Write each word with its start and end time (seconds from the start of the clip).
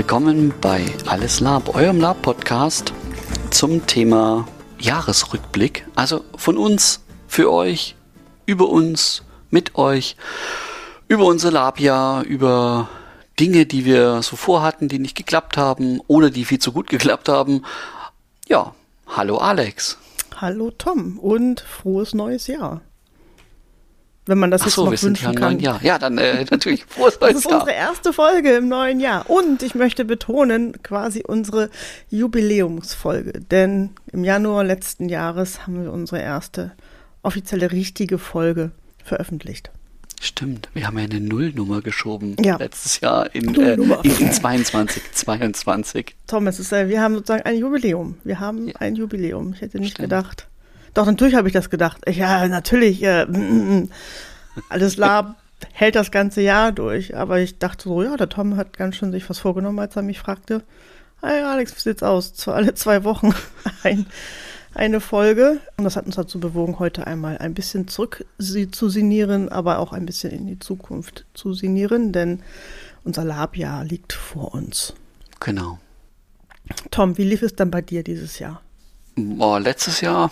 willkommen 0.00 0.54
bei 0.62 0.86
Alles 1.04 1.40
Lab, 1.40 1.74
eurem 1.74 2.00
Lab-Podcast 2.00 2.94
zum 3.50 3.86
Thema 3.86 4.48
Jahresrückblick. 4.78 5.86
Also 5.94 6.24
von 6.36 6.56
uns, 6.56 7.04
für 7.28 7.52
euch, 7.52 7.96
über 8.46 8.70
uns, 8.70 9.24
mit 9.50 9.74
euch, 9.74 10.16
über 11.06 11.26
unser 11.26 11.50
Labjahr, 11.50 12.24
über 12.24 12.88
Dinge, 13.38 13.66
die 13.66 13.84
wir 13.84 14.22
so 14.22 14.36
vorhatten, 14.36 14.88
die 14.88 14.98
nicht 14.98 15.18
geklappt 15.18 15.58
haben 15.58 16.00
oder 16.06 16.30
die 16.30 16.46
viel 16.46 16.60
zu 16.60 16.72
gut 16.72 16.88
geklappt 16.88 17.28
haben. 17.28 17.66
Ja, 18.48 18.74
hallo 19.06 19.36
Alex. 19.36 19.98
Hallo 20.34 20.70
Tom 20.70 21.18
und 21.18 21.60
frohes 21.60 22.14
neues 22.14 22.46
Jahr. 22.46 22.80
Wenn 24.30 24.38
man 24.38 24.50
das 24.50 24.62
Ach 24.62 24.66
jetzt 24.66 24.74
so, 24.76 24.84
noch 24.84 24.92
wir 24.92 24.96
sind 24.98 25.20
ja 25.20 25.26
wünschen 25.28 25.34
im 25.36 25.40
kann. 25.42 25.52
neuen 25.54 25.60
Jahr. 25.62 25.82
Ja, 25.82 25.98
dann 25.98 26.16
äh, 26.18 26.44
natürlich 26.50 26.84
frohes 26.86 27.18
Das 27.18 27.20
neues 27.32 27.36
ist 27.44 27.50
Jahr. 27.50 27.60
unsere 27.60 27.76
erste 27.76 28.12
Folge 28.14 28.52
im 28.56 28.68
neuen 28.68 29.00
Jahr. 29.00 29.28
Und 29.28 29.62
ich 29.62 29.74
möchte 29.74 30.04
betonen, 30.04 30.80
quasi 30.82 31.22
unsere 31.26 31.68
Jubiläumsfolge. 32.08 33.32
Denn 33.50 33.90
im 34.12 34.24
Januar 34.24 34.64
letzten 34.64 35.08
Jahres 35.08 35.66
haben 35.66 35.82
wir 35.82 35.92
unsere 35.92 36.22
erste 36.22 36.72
offizielle 37.22 37.70
richtige 37.72 38.18
Folge 38.18 38.70
veröffentlicht. 39.04 39.70
Stimmt, 40.22 40.68
wir 40.74 40.86
haben 40.86 40.98
ja 40.98 41.04
eine 41.04 41.20
Nullnummer 41.20 41.80
geschoben 41.80 42.36
Ja. 42.40 42.56
letztes 42.56 43.00
Jahr 43.00 43.34
in, 43.34 43.54
äh, 43.60 43.72
in, 43.74 43.90
in 44.18 44.32
22, 44.32 45.02
22. 45.12 46.14
Tom, 46.26 46.46
es 46.46 46.60
ist, 46.60 46.72
äh, 46.72 46.88
wir 46.88 47.00
haben 47.00 47.14
sozusagen 47.14 47.44
ein 47.44 47.56
Jubiläum. 47.56 48.18
Wir 48.24 48.38
haben 48.38 48.68
Ja. 48.68 48.74
ein 48.80 48.96
Jubiläum. 48.96 49.54
Ich 49.54 49.62
hätte 49.62 49.78
nicht 49.78 49.92
Stimmt. 49.92 50.10
gedacht. 50.10 50.46
Doch, 50.94 51.06
natürlich 51.06 51.34
habe 51.34 51.48
ich 51.48 51.54
das 51.54 51.70
gedacht. 51.70 52.02
Ja, 52.08 52.46
natürlich. 52.48 53.02
Äh, 53.02 53.26
mm, 53.26 53.80
mm. 53.80 53.90
alles 54.68 54.96
Lab 54.96 55.36
hält 55.72 55.94
das 55.94 56.10
ganze 56.10 56.40
Jahr 56.40 56.72
durch. 56.72 57.16
Aber 57.16 57.38
ich 57.40 57.58
dachte 57.58 57.84
so, 57.84 58.02
ja, 58.02 58.16
der 58.16 58.28
Tom 58.28 58.56
hat 58.56 58.76
ganz 58.76 58.96
schön 58.96 59.12
sich 59.12 59.28
was 59.28 59.38
vorgenommen, 59.38 59.78
als 59.78 59.96
er 59.96 60.02
mich 60.02 60.18
fragte. 60.18 60.62
Hey 61.22 61.42
Alex, 61.42 61.76
wie 61.76 61.80
sieht's 61.80 62.02
aus? 62.02 62.32
Zwei, 62.32 62.52
alle 62.52 62.74
zwei 62.74 63.04
Wochen 63.04 63.34
ein, 63.82 64.06
eine 64.74 65.00
Folge. 65.00 65.60
Und 65.76 65.84
das 65.84 65.96
hat 65.96 66.06
uns 66.06 66.16
dazu 66.16 66.40
bewogen, 66.40 66.78
heute 66.78 67.06
einmal 67.06 67.38
ein 67.38 67.54
bisschen 67.54 67.88
zurück 67.88 68.24
zu 68.38 68.88
sinnieren, 68.88 69.48
aber 69.50 69.78
auch 69.78 69.92
ein 69.92 70.06
bisschen 70.06 70.32
in 70.32 70.46
die 70.46 70.58
Zukunft 70.58 71.26
zu 71.34 71.52
sinnieren, 71.52 72.12
denn 72.12 72.42
unser 73.04 73.24
Labjahr 73.24 73.84
liegt 73.84 74.12
vor 74.12 74.54
uns. 74.54 74.94
Genau. 75.40 75.78
Tom, 76.90 77.18
wie 77.18 77.24
lief 77.24 77.42
es 77.42 77.54
dann 77.54 77.70
bei 77.70 77.82
dir 77.82 78.02
dieses 78.02 78.38
Jahr? 78.38 78.62
Boah, 79.16 79.60
letztes 79.60 80.00
Jahr, 80.00 80.30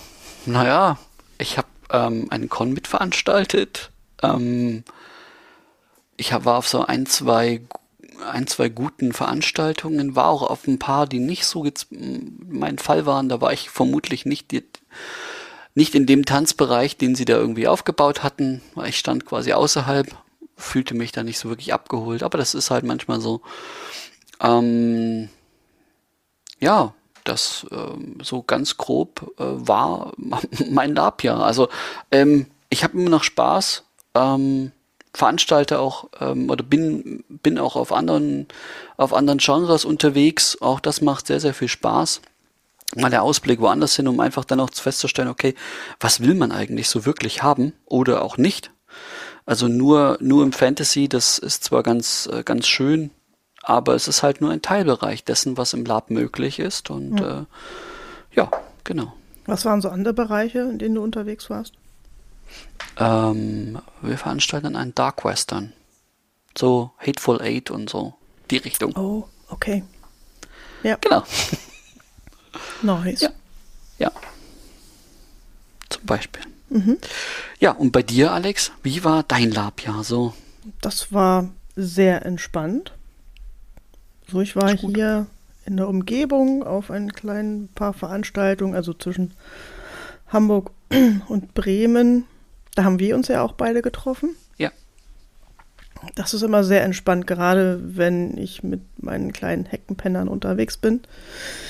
naja, 0.49 0.99
ich 1.39 1.59
habe 1.59 1.69
ähm, 1.91 2.27
einen 2.31 2.49
Con 2.49 2.73
mitveranstaltet. 2.73 3.91
Ähm, 4.23 4.85
ich 6.17 6.33
hab, 6.33 6.45
war 6.45 6.57
auf 6.59 6.69
so 6.69 6.85
ein, 6.85 7.07
zwei, 7.07 7.63
ein, 8.33 8.47
zwei 8.47 8.69
guten 8.69 9.13
Veranstaltungen, 9.13 10.17
war 10.17 10.27
auch 10.27 10.43
auf 10.43 10.67
ein 10.67 10.79
paar, 10.79 11.07
die 11.07 11.21
nicht 11.21 11.45
so 11.45 11.65
jetzt 11.65 11.89
mein 11.91 12.79
Fall 12.79 13.07
waren. 13.07 13.29
Da 13.29 13.41
war 13.41 13.53
ich 13.53 13.71
vermutlich 13.71 14.27
nicht, 14.27 14.51
die, 14.51 14.65
nicht 15.75 15.95
in 15.95 16.07
dem 16.07 16.25
Tanzbereich, 16.25 16.97
den 16.97 17.15
sie 17.15 17.25
da 17.25 17.37
irgendwie 17.37 17.69
aufgebaut 17.69 18.23
hatten. 18.23 18.63
Ich 18.87 18.99
stand 18.99 19.27
quasi 19.27 19.53
außerhalb, 19.53 20.09
fühlte 20.57 20.95
mich 20.95 21.13
da 21.13 21.23
nicht 21.23 21.39
so 21.39 21.49
wirklich 21.49 21.73
abgeholt. 21.73 22.23
Aber 22.23 22.39
das 22.39 22.55
ist 22.55 22.71
halt 22.71 22.85
manchmal 22.85 23.21
so. 23.21 23.43
Ähm, 24.41 25.29
ja, 26.59 26.95
das 27.29 27.67
ähm, 27.71 28.19
so 28.23 28.43
ganz 28.43 28.77
grob 28.77 29.33
äh, 29.39 29.45
war 29.45 30.13
mein 30.71 30.95
Labjahr. 30.95 31.45
Also 31.45 31.69
ähm, 32.11 32.47
ich 32.71 32.85
habe 32.85 32.99
immer 32.99 33.11
noch 33.11 33.25
Spaß, 33.25 33.85
ähm, 34.15 34.73
veranstalte 35.15 35.79
auch 35.79 36.09
ähm, 36.21 36.51
oder 36.51 36.65
bin 36.65 37.25
bin 37.29 37.59
auch 37.59 37.77
auf 37.77 37.93
anderen 37.93 38.47
auf 38.97 39.13
anderen 39.13 39.39
Genres 39.39 39.85
unterwegs. 39.85 40.61
Auch 40.61 40.81
das 40.81 41.01
macht 41.01 41.27
sehr 41.27 41.41
sehr 41.41 41.55
viel 41.55 41.69
Spaß. 41.69 42.21
Mal 42.97 43.11
der 43.11 43.23
Ausblick 43.23 43.61
woanders 43.61 43.97
hin, 43.97 44.09
um 44.09 44.19
einfach 44.21 44.47
dann 44.47 44.61
auch 44.61 44.71
festzustellen, 44.73 45.29
okay, 45.29 45.55
was 46.01 46.21
will 46.21 46.35
man 46.35 46.53
eigentlich 46.53 46.89
so 46.89 47.05
wirklich 47.05 47.43
haben 47.43 47.75
oder 47.85 48.23
auch 48.23 48.39
nicht. 48.39 48.71
Also 49.45 49.69
nur 49.69 50.19
nur 50.21 50.43
im 50.43 50.53
Fantasy, 50.53 51.09
das 51.09 51.39
ist 51.39 51.65
zwar 51.65 51.83
ganz 51.83 52.29
äh, 52.33 52.43
ganz 52.45 52.67
schön, 52.67 53.11
aber 53.69 53.95
es 53.95 54.09
ist 54.09 54.23
halt 54.23 54.41
nur 54.41 54.51
ein 54.51 54.63
Teilbereich 54.63 55.25
dessen, 55.25 55.59
was 55.59 55.75
im 55.75 55.85
Lab 55.85 56.09
möglich 56.11 56.59
ist. 56.59 56.89
Und 56.89 57.21
ja, 57.21 57.41
äh, 57.41 57.45
ja 58.35 58.51
genau. 58.83 59.13
Was 59.45 59.67
waren 59.67 59.83
so 59.83 59.91
andere 59.91 60.15
Bereiche, 60.15 60.61
in 60.61 60.79
denen 60.79 60.95
du 60.95 61.03
unterwegs 61.03 61.51
warst? 61.51 61.75
Ähm, 62.97 63.79
wir 64.01 64.17
veranstalten 64.17 64.75
einen 64.75 64.95
Dark 64.95 65.23
Western. 65.23 65.75
So 66.57 66.93
Hateful 66.97 67.43
Eight 67.43 67.71
und 67.71 67.91
so. 67.91 68.15
Die 68.51 68.57
Richtung. 68.57 68.97
Oh, 68.97 69.25
okay. 69.51 69.85
Ja, 70.83 70.97
Genau. 71.03 71.23
nice. 72.83 73.21
Ja. 73.21 73.31
Ja. 73.99 74.13
Zum 75.91 76.07
Beispiel. 76.07 76.43
Mhm. 76.71 76.97
Ja, 77.61 77.73
und 77.73 77.93
bei 77.93 78.03
dir, 78.03 78.33
Alex, 78.33 78.73
wie 78.83 79.05
war 79.05 79.25
dein 79.25 79.51
Labjahr 79.51 80.05
so? 80.05 80.33
Das 80.81 81.13
war 81.13 81.51
sehr 81.77 82.25
entspannt. 82.25 82.93
So, 84.31 84.43
ich 84.43 84.57
war 84.57 84.77
hier 84.77 85.27
in 85.65 85.77
der 85.77 85.89
Umgebung 85.89 86.63
auf 86.63 86.91
ein 86.91 87.13
kleinen 87.13 87.69
paar 87.69 87.95
Veranstaltungen, 87.95 88.75
also 88.75 88.93
zwischen 88.93 89.33
Hamburg 90.29 90.71
und 91.29 91.55
Bremen. 91.55 92.25
Da 92.75 92.85
haben 92.85 92.99
wir 92.99 93.17
uns 93.17 93.29
ja 93.29 93.43
auch 93.43 93.53
beide 93.53 93.81
getroffen. 93.81 94.37
Ja. 94.59 94.71
Das 96.15 96.35
ist 96.35 96.43
immer 96.43 96.63
sehr 96.63 96.85
entspannt, 96.85 97.27
gerade 97.27 97.81
wenn 97.97 98.37
ich 98.37 98.63
mit 98.63 98.81
meinen 99.03 99.33
kleinen 99.33 99.65
Heckenpennern 99.65 100.29
unterwegs 100.29 100.77
bin. 100.77 101.01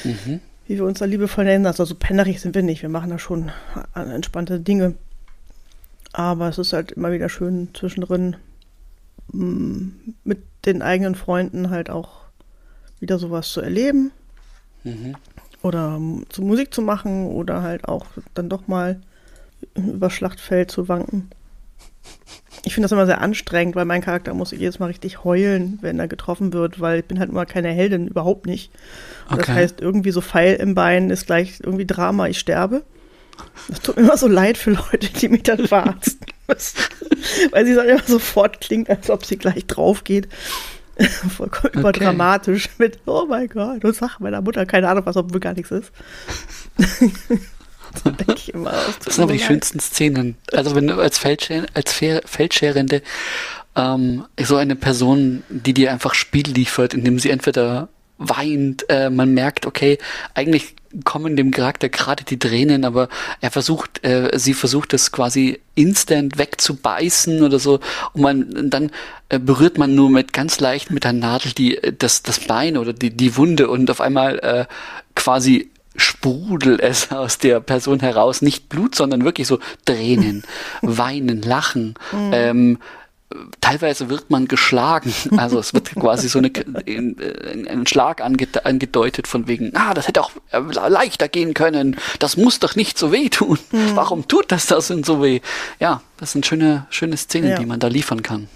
Mhm. 0.05 0.41
wie 0.67 0.77
wir 0.77 0.85
uns 0.85 0.99
da 0.99 1.07
liebevoll 1.07 1.45
nennen. 1.45 1.65
Also 1.65 1.85
so 1.85 1.95
pennerig 1.95 2.41
sind 2.41 2.55
wir 2.55 2.63
nicht. 2.63 2.83
Wir 2.83 2.89
machen 2.89 3.11
da 3.11 3.19
schon 3.19 3.51
entspannte 3.95 4.61
Dinge. 4.61 4.95
Aber 6.13 6.49
es 6.49 6.59
ist 6.59 6.73
halt 6.73 6.93
immer 6.93 7.13
wieder 7.13 7.29
schön 7.29 7.69
zwischendrin 7.75 8.37
mm, 9.33 9.89
mit 10.25 10.43
den 10.67 10.83
eigenen 10.83 11.15
Freunden 11.15 11.71
halt 11.71 11.89
auch 11.89 12.28
wieder 13.01 13.19
sowas 13.19 13.49
zu 13.51 13.61
erleben 13.61 14.13
Mhm. 14.85 15.17
oder 15.63 15.97
ähm, 15.97 16.25
zu 16.29 16.43
Musik 16.43 16.73
zu 16.73 16.83
machen 16.83 17.27
oder 17.27 17.63
halt 17.63 17.87
auch 17.87 18.07
dann 18.35 18.49
doch 18.49 18.69
mal 18.69 19.01
über 19.75 20.09
Schlachtfeld 20.11 20.71
zu 20.71 20.89
wanken. 20.89 21.31
Ich 22.65 22.75
finde 22.75 22.85
das 22.85 22.93
immer 22.93 23.07
sehr 23.07 23.21
anstrengend, 23.21 23.77
weil 23.77 23.85
mein 23.85 24.01
Charakter 24.03 24.35
muss 24.35 24.51
jedes 24.53 24.79
Mal 24.79 24.87
richtig 24.87 25.25
heulen, 25.25 25.79
wenn 25.81 25.99
er 25.99 26.09
getroffen 26.09 26.53
wird, 26.53 26.81
weil 26.81 27.01
ich 27.01 27.05
bin 27.07 27.19
halt 27.19 27.31
immer 27.31 27.47
keine 27.47 27.69
Heldin, 27.71 28.09
überhaupt 28.09 28.47
nicht. 28.47 28.71
Und 29.31 29.39
Das 29.39 29.49
Okay. 29.49 29.55
heißt, 29.59 29.81
irgendwie 29.81 30.11
so 30.11 30.21
Pfeil 30.21 30.55
im 30.57 30.75
Bein 30.75 31.11
ist 31.11 31.27
gleich 31.27 31.61
irgendwie 31.63 31.87
Drama, 31.87 32.29
ich 32.29 32.39
sterbe. 32.39 32.85
Das 33.69 33.81
tut 33.81 33.97
mir 33.97 34.03
immer 34.03 34.17
so 34.17 34.27
leid 34.29 34.59
für 34.59 34.71
Leute, 34.73 35.09
die 35.21 35.29
mich 35.29 35.45
dann 35.45 35.67
verarzten 35.67 36.27
müssen. 36.49 36.79
weil 37.51 37.67
sie 37.67 37.75
dann 37.75 37.89
immer 37.89 38.03
sofort 38.05 38.61
klingt, 38.61 38.91
als 38.91 39.11
ob 39.11 39.25
sie 39.25 39.37
gleich 39.39 39.67
drauf 39.67 40.05
geht. 40.05 40.29
Vollkommen 41.37 41.71
Okay. 41.75 41.79
überdramatisch 41.81 42.69
mit, 42.79 42.99
oh 43.07 43.27
mein 43.29 43.49
Gott, 43.49 43.85
und 43.85 43.95
sag 43.95 44.19
meiner 44.21 44.41
Mutter 44.41 44.67
keine 44.67 44.89
Ahnung, 44.89 45.07
was 45.07 45.17
obwohl 45.17 45.41
gar 45.41 45.55
nichts 45.55 45.71
ist. 45.71 45.93
so 48.03 48.11
denke 48.11 48.35
ich 48.37 48.53
immer. 48.55 48.71
tut 48.73 49.07
Das 49.07 49.15
sind 49.15 49.23
aber 49.25 49.33
die 49.33 49.39
leid. 49.39 49.47
schönsten 49.47 49.81
Szenen. 49.81 50.37
Also 50.53 50.75
wenn 50.75 50.87
du 50.87 50.95
als, 51.01 51.19
Feldscher, 51.19 51.67
als 51.75 51.93
Fe- 51.93 52.23
Feldscherende 52.25 53.03
ähm, 53.77 54.25
so 54.41 54.57
eine 54.57 54.77
Person, 54.77 55.43
die 55.49 55.75
dir 55.75 55.93
einfach 55.93 56.15
Spiel 56.15 56.49
liefert, 56.49 56.95
indem 56.95 57.19
sie 57.19 57.31
entweder 57.31 57.89
weint, 58.19 58.89
äh, 58.89 59.11
man 59.11 59.33
merkt, 59.33 59.65
okay, 59.65 59.99
eigentlich 60.35 60.75
kommen 61.05 61.37
dem 61.37 61.51
Charakter 61.51 61.89
gerade 61.89 62.25
die 62.25 62.39
Tränen, 62.39 62.85
aber 62.85 63.09
er 63.41 63.51
versucht, 63.51 64.05
äh, 64.05 64.31
sie 64.39 64.55
versucht 64.55 64.95
es 64.95 65.13
quasi 65.13 65.61
instant 65.75 66.39
wegzubeißen 66.39 67.43
oder 67.43 67.59
so. 67.59 67.81
Und 68.13 68.23
man 68.23 68.71
dann 68.71 68.91
äh, 69.29 69.39
berührt 69.39 69.79
man 69.79 69.95
nur 69.95 70.11
mit 70.11 70.33
ganz 70.33 70.61
leicht 70.61 70.91
mit 70.91 71.05
der 71.05 71.13
Nadel 71.13 71.53
die 71.53 71.77
äh, 71.77 71.93
das 71.97 72.23
das 72.23 72.41
Bein 72.41 72.77
oder 72.77 72.93
die 72.93 73.11
die 73.11 73.37
Wunde 73.37 73.69
und 73.69 73.91
auf 73.91 74.01
einmal 74.01 74.39
äh, 74.41 74.65
quasi 75.15 75.71
sprudelt 75.97 76.81
es 76.81 77.11
aus 77.13 77.39
der 77.39 77.61
Person 77.61 78.01
heraus, 78.01 78.43
nicht 78.43 78.69
Blut, 78.69 78.95
sondern 78.95 79.25
wirklich 79.25 79.47
so 79.47 79.59
Tränen, 79.85 80.43
Weinen, 80.83 81.43
Lachen. 81.43 81.95
Ähm, 82.33 82.79
teilweise 83.61 84.09
wird 84.09 84.31
man 84.31 84.49
geschlagen. 84.49 85.13
Also 85.37 85.59
es 85.59 85.75
wird 85.75 85.95
quasi 85.95 86.29
so 86.29 86.39
eine, 86.39 86.51
ein, 86.87 87.87
Schlag 87.87 88.21
ange, 88.23 88.49
angedeutet 88.65 89.27
von 89.27 89.47
wegen, 89.47 89.75
ah, 89.75 89.95
das 89.95 90.09
hätte 90.09 90.23
auch 90.23 90.31
äh, 90.53 90.89
leichter 90.89 91.29
gehen 91.29 91.55
können. 91.55 91.97
Das 92.19 92.37
muss 92.37 92.59
doch 92.59 92.77
nicht 92.77 92.99
so 92.99 93.13
weh 93.13 93.29
tun. 93.29 93.59
Warum 93.95 94.27
tut 94.29 94.51
das 94.51 94.67
das 94.67 94.89
denn 94.89 95.05
so 95.05 95.23
weh? 95.23 95.41
Ja, 95.79 96.03
das 96.17 96.33
sind 96.33 96.47
schöne, 96.47 96.87
schöne 96.91 97.17
Szenen, 97.17 97.51
Ja. 97.51 97.59
die 97.59 97.67
man 97.67 97.81
da 97.81 97.89
liefern 97.89 98.23
kann. 98.23 98.49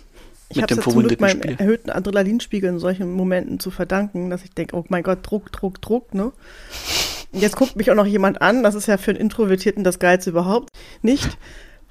Ich 0.48 0.56
mit 0.60 0.70
dem 0.70 0.78
es 0.78 0.84
zum 0.84 0.92
Glück 0.92 1.18
verwundeten 1.18 1.26
meinem 1.26 1.42
Spiel. 1.42 1.56
erhöhten 1.58 1.90
Adrenalinspiegel 1.90 2.70
in 2.70 2.78
solchen 2.78 3.12
Momenten 3.12 3.58
zu 3.58 3.70
verdanken, 3.70 4.28
dass 4.30 4.44
ich 4.44 4.50
denke, 4.52 4.76
oh 4.76 4.84
mein 4.88 5.02
Gott, 5.02 5.18
Druck, 5.22 5.50
Druck, 5.52 5.80
Druck, 5.80 6.12
ne? 6.14 6.32
Jetzt 7.32 7.56
guckt 7.56 7.76
mich 7.76 7.90
auch 7.90 7.94
noch 7.94 8.06
jemand 8.06 8.42
an, 8.42 8.62
das 8.62 8.74
ist 8.74 8.86
ja 8.86 8.98
für 8.98 9.12
einen 9.12 9.20
Introvertierten 9.20 9.84
das 9.84 9.98
Geilste 9.98 10.28
überhaupt 10.30 10.68
nicht, 11.00 11.38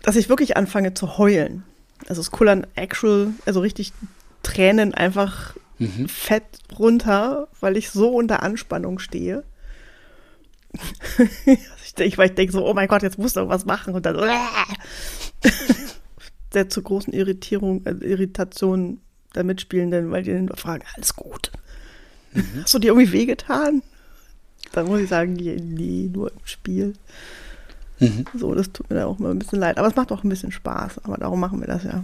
dass 0.03 0.15
ich 0.15 0.29
wirklich 0.29 0.57
anfange 0.57 0.93
zu 0.93 1.17
heulen. 1.17 1.63
Also 2.07 2.21
es 2.21 2.31
kullern 2.31 2.67
actual, 2.75 3.33
also 3.45 3.59
richtig 3.59 3.93
Tränen 4.43 4.93
einfach 4.93 5.55
mhm. 5.79 6.07
fett 6.07 6.43
runter, 6.77 7.47
weil 7.59 7.77
ich 7.77 7.89
so 7.89 8.09
unter 8.09 8.43
Anspannung 8.43 8.99
stehe. 8.99 9.43
ich 11.83 11.95
denke, 11.95 12.23
ich 12.23 12.35
denke 12.35 12.53
so, 12.53 12.65
oh 12.65 12.73
mein 12.73 12.87
Gott, 12.87 13.03
jetzt 13.03 13.19
musst 13.19 13.35
du 13.35 13.41
irgendwas 13.41 13.65
machen 13.65 13.93
und 13.93 14.05
dann 14.05 14.17
sehr 16.51 16.69
zu 16.69 16.81
großen 16.81 17.13
Irritierung, 17.13 17.85
äh, 17.85 17.91
Irritationen 17.91 19.01
der 19.35 19.43
Mitspielenden, 19.43 20.11
weil 20.11 20.23
die 20.23 20.31
dann 20.31 20.49
fragen, 20.49 20.83
alles 20.95 21.15
gut. 21.15 21.51
Mhm. 22.33 22.63
Hast 22.63 22.73
du 22.73 22.79
dir 22.79 22.87
irgendwie 22.89 23.11
wehgetan? 23.11 23.81
Dann 24.71 24.87
muss 24.87 25.01
ich 25.01 25.09
sagen, 25.09 25.33
nee, 25.33 26.09
nur 26.11 26.31
im 26.31 26.45
Spiel. 26.45 26.93
Mhm. 28.01 28.25
So, 28.33 28.53
das 28.55 28.71
tut 28.71 28.89
mir 28.89 28.97
dann 28.97 29.05
auch 29.05 29.19
mal 29.19 29.29
ein 29.31 29.39
bisschen 29.39 29.59
leid. 29.59 29.77
Aber 29.77 29.87
es 29.87 29.95
macht 29.95 30.11
auch 30.11 30.23
ein 30.23 30.29
bisschen 30.29 30.51
Spaß. 30.51 31.03
Aber 31.03 31.17
darum 31.17 31.39
machen 31.39 31.59
wir 31.59 31.67
das 31.67 31.83
ja. 31.83 32.03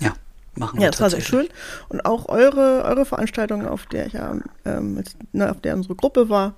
Ja, 0.00 0.14
machen 0.56 0.78
wir 0.78 0.84
Ja, 0.84 0.90
das 0.90 1.00
war 1.00 1.10
sehr 1.10 1.20
schön. 1.20 1.46
Und 1.88 2.04
auch 2.04 2.28
eure, 2.28 2.82
eure 2.84 3.04
Veranstaltung, 3.04 3.66
auf 3.66 3.86
der 3.86 4.06
ich 4.06 4.14
ja, 4.14 4.34
ähm, 4.64 4.96
jetzt, 4.96 5.16
ne, 5.32 5.50
auf 5.50 5.60
der 5.60 5.76
unsere 5.76 5.94
Gruppe 5.94 6.30
war, 6.30 6.54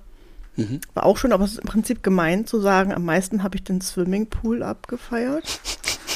mhm. 0.55 0.79
war 0.93 1.05
auch 1.05 1.17
schön. 1.17 1.33
Aber 1.33 1.43
es 1.43 1.51
ist 1.51 1.59
im 1.59 1.67
Prinzip 1.67 2.01
gemein 2.01 2.47
zu 2.47 2.61
sagen, 2.61 2.93
am 2.93 3.03
meisten 3.03 3.43
habe 3.43 3.57
ich 3.57 3.63
den 3.63 3.81
Swimmingpool 3.81 4.63
abgefeiert. 4.63 5.59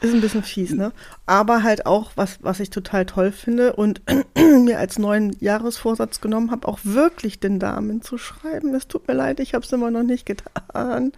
Ist 0.00 0.14
ein 0.14 0.20
bisschen 0.20 0.42
fies, 0.42 0.72
ne? 0.72 0.92
Aber 1.26 1.62
halt 1.62 1.86
auch, 1.86 2.10
was, 2.16 2.38
was 2.42 2.58
ich 2.60 2.70
total 2.70 3.06
toll 3.06 3.30
finde 3.32 3.72
und 3.74 4.02
mir 4.36 4.78
als 4.78 4.98
neuen 4.98 5.34
Jahresvorsatz 5.40 6.20
genommen 6.20 6.50
habe, 6.50 6.68
auch 6.68 6.80
wirklich 6.82 7.40
den 7.40 7.58
Damen 7.58 8.02
zu 8.02 8.18
schreiben. 8.18 8.74
Es 8.74 8.88
tut 8.88 9.08
mir 9.08 9.14
leid, 9.14 9.40
ich 9.40 9.54
habe 9.54 9.64
es 9.64 9.72
immer 9.72 9.90
noch 9.90 10.02
nicht 10.02 10.26
getan, 10.26 11.12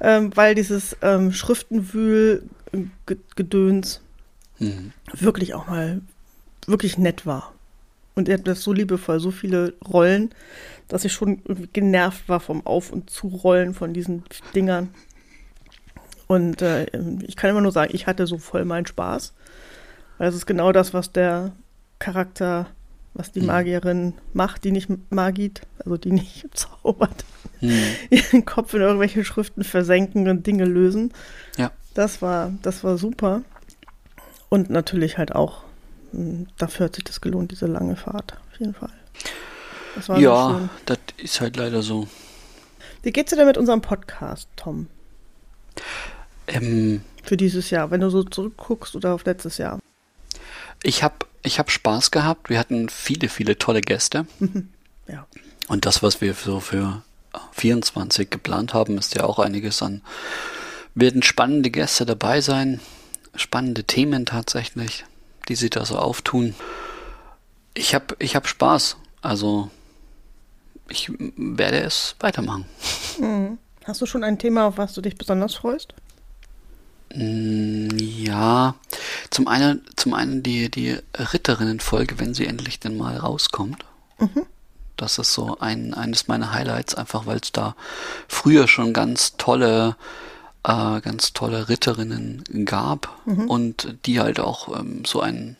ähm, 0.00 0.34
weil 0.34 0.54
dieses 0.54 0.96
ähm, 1.02 1.32
Schriftenwühl-Gedöns 1.32 4.00
mhm. 4.58 4.92
wirklich 5.12 5.52
auch 5.54 5.68
mal 5.68 6.00
wirklich 6.66 6.96
nett 6.98 7.26
war. 7.26 7.52
Und 8.14 8.28
er 8.28 8.38
hat 8.38 8.48
das 8.48 8.62
so 8.62 8.72
liebevoll, 8.72 9.20
so 9.20 9.30
viele 9.30 9.74
Rollen, 9.86 10.30
dass 10.88 11.04
ich 11.04 11.12
schon 11.12 11.42
genervt 11.72 12.28
war 12.28 12.40
vom 12.40 12.66
Auf- 12.66 12.90
und 12.90 13.10
Zurollen 13.10 13.74
von 13.74 13.92
diesen 13.92 14.24
Dingern. 14.54 14.88
Und 16.28 16.62
äh, 16.62 16.86
ich 17.26 17.34
kann 17.36 17.50
immer 17.50 17.62
nur 17.62 17.72
sagen, 17.72 17.90
ich 17.94 18.06
hatte 18.06 18.26
so 18.26 18.38
voll 18.38 18.64
meinen 18.64 18.86
Spaß. 18.86 19.32
Weil 20.18 20.26
das 20.26 20.36
ist 20.36 20.46
genau 20.46 20.72
das, 20.72 20.92
was 20.94 21.10
der 21.10 21.52
Charakter, 21.98 22.66
was 23.14 23.32
die 23.32 23.40
mhm. 23.40 23.46
Magierin 23.46 24.14
macht, 24.34 24.64
die 24.64 24.70
nicht 24.70 24.88
magit, 25.10 25.62
also 25.78 25.96
die 25.96 26.12
nicht 26.12 26.46
zaubert, 26.54 27.24
mhm. 27.60 27.82
ihren 28.10 28.44
Kopf 28.44 28.74
in 28.74 28.82
irgendwelche 28.82 29.24
Schriften 29.24 29.64
versenken 29.64 30.28
und 30.28 30.46
Dinge 30.46 30.66
lösen. 30.66 31.12
Ja. 31.56 31.72
Das 31.94 32.20
war, 32.20 32.52
das 32.62 32.84
war 32.84 32.98
super. 32.98 33.42
Und 34.50 34.70
natürlich 34.70 35.18
halt 35.18 35.34
auch, 35.34 35.62
hm, 36.12 36.46
dafür 36.58 36.86
hat 36.86 36.94
sich 36.94 37.04
das 37.04 37.20
gelohnt, 37.20 37.50
diese 37.52 37.66
lange 37.66 37.96
Fahrt, 37.96 38.34
auf 38.50 38.60
jeden 38.60 38.74
Fall. 38.74 38.90
ja, 40.18 40.68
das 40.84 40.98
ist 41.16 41.40
halt 41.40 41.56
leider 41.56 41.82
so. 41.82 42.06
Wie 43.02 43.12
geht's 43.12 43.30
dir 43.30 43.36
denn 43.36 43.46
mit 43.46 43.58
unserem 43.58 43.80
Podcast, 43.80 44.48
Tom? 44.56 44.88
Ähm, 46.48 47.02
Für 47.22 47.36
dieses 47.36 47.70
Jahr, 47.70 47.90
wenn 47.90 48.00
du 48.00 48.10
so 48.10 48.24
zurückguckst 48.24 48.96
oder 48.96 49.14
auf 49.14 49.24
letztes 49.24 49.58
Jahr. 49.58 49.78
Ich 50.82 51.02
habe 51.02 51.26
ich 51.42 51.58
hab 51.58 51.70
Spaß 51.70 52.10
gehabt. 52.10 52.50
Wir 52.50 52.58
hatten 52.58 52.88
viele, 52.88 53.28
viele 53.28 53.58
tolle 53.58 53.80
Gäste. 53.80 54.26
Mhm. 54.38 54.68
Ja. 55.06 55.26
Und 55.68 55.86
das, 55.86 56.02
was 56.02 56.20
wir 56.20 56.34
so 56.34 56.60
für 56.60 57.02
24 57.52 58.30
geplant 58.30 58.74
haben, 58.74 58.98
ist 58.98 59.14
ja 59.14 59.24
auch 59.24 59.38
einiges 59.38 59.82
an. 59.82 60.02
Werden 60.94 61.22
spannende 61.22 61.70
Gäste 61.70 62.06
dabei 62.06 62.40
sein. 62.40 62.80
Spannende 63.34 63.84
Themen 63.84 64.26
tatsächlich, 64.26 65.04
die 65.48 65.54
sich 65.54 65.70
da 65.70 65.84
so 65.84 65.96
auftun. 65.96 66.54
Ich 67.74 67.94
habe 67.94 68.16
ich 68.18 68.34
hab 68.34 68.48
Spaß. 68.48 68.96
Also 69.20 69.70
ich 70.88 71.10
werde 71.36 71.80
es 71.80 72.16
weitermachen. 72.20 72.64
Mhm. 73.20 73.58
Hast 73.84 74.00
du 74.02 74.06
schon 74.06 74.24
ein 74.24 74.38
Thema, 74.38 74.66
auf 74.66 74.76
was 74.78 74.92
du 74.94 75.00
dich 75.00 75.16
besonders 75.16 75.54
freust? 75.54 75.94
Mm, 77.14 77.88
ja, 77.96 78.74
zum 79.30 79.48
einen, 79.48 79.84
zum 79.96 80.14
einen 80.14 80.42
die, 80.42 80.70
die 80.70 80.98
Ritterinnen-Folge, 81.16 82.18
wenn 82.18 82.34
sie 82.34 82.46
endlich 82.46 82.80
denn 82.80 82.96
mal 82.96 83.16
rauskommt. 83.16 83.84
Mhm. 84.18 84.46
Das 84.96 85.18
ist 85.18 85.32
so 85.32 85.58
ein, 85.60 85.94
eines 85.94 86.28
meiner 86.28 86.52
Highlights, 86.52 86.94
einfach 86.94 87.26
weil 87.26 87.38
es 87.38 87.52
da 87.52 87.76
früher 88.26 88.66
schon 88.66 88.92
ganz 88.92 89.36
tolle, 89.36 89.96
äh, 90.64 91.00
ganz 91.00 91.32
tolle 91.32 91.68
Ritterinnen 91.68 92.64
gab 92.64 93.16
mhm. 93.24 93.48
und 93.48 93.96
die 94.06 94.20
halt 94.20 94.40
auch 94.40 94.76
ähm, 94.78 95.04
so 95.04 95.20
ein 95.20 95.56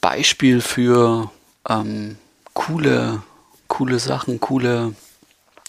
Beispiel 0.00 0.60
für 0.60 1.30
ähm, 1.68 2.16
coole, 2.54 3.22
coole 3.68 4.00
Sachen, 4.00 4.40
coole 4.40 4.94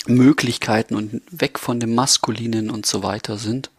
Möglichkeiten 0.07 0.95
und 0.95 1.21
weg 1.29 1.59
von 1.59 1.79
dem 1.79 1.93
Maskulinen 1.93 2.71
und 2.71 2.85
so 2.85 3.03
weiter 3.03 3.37
sind. 3.37 3.69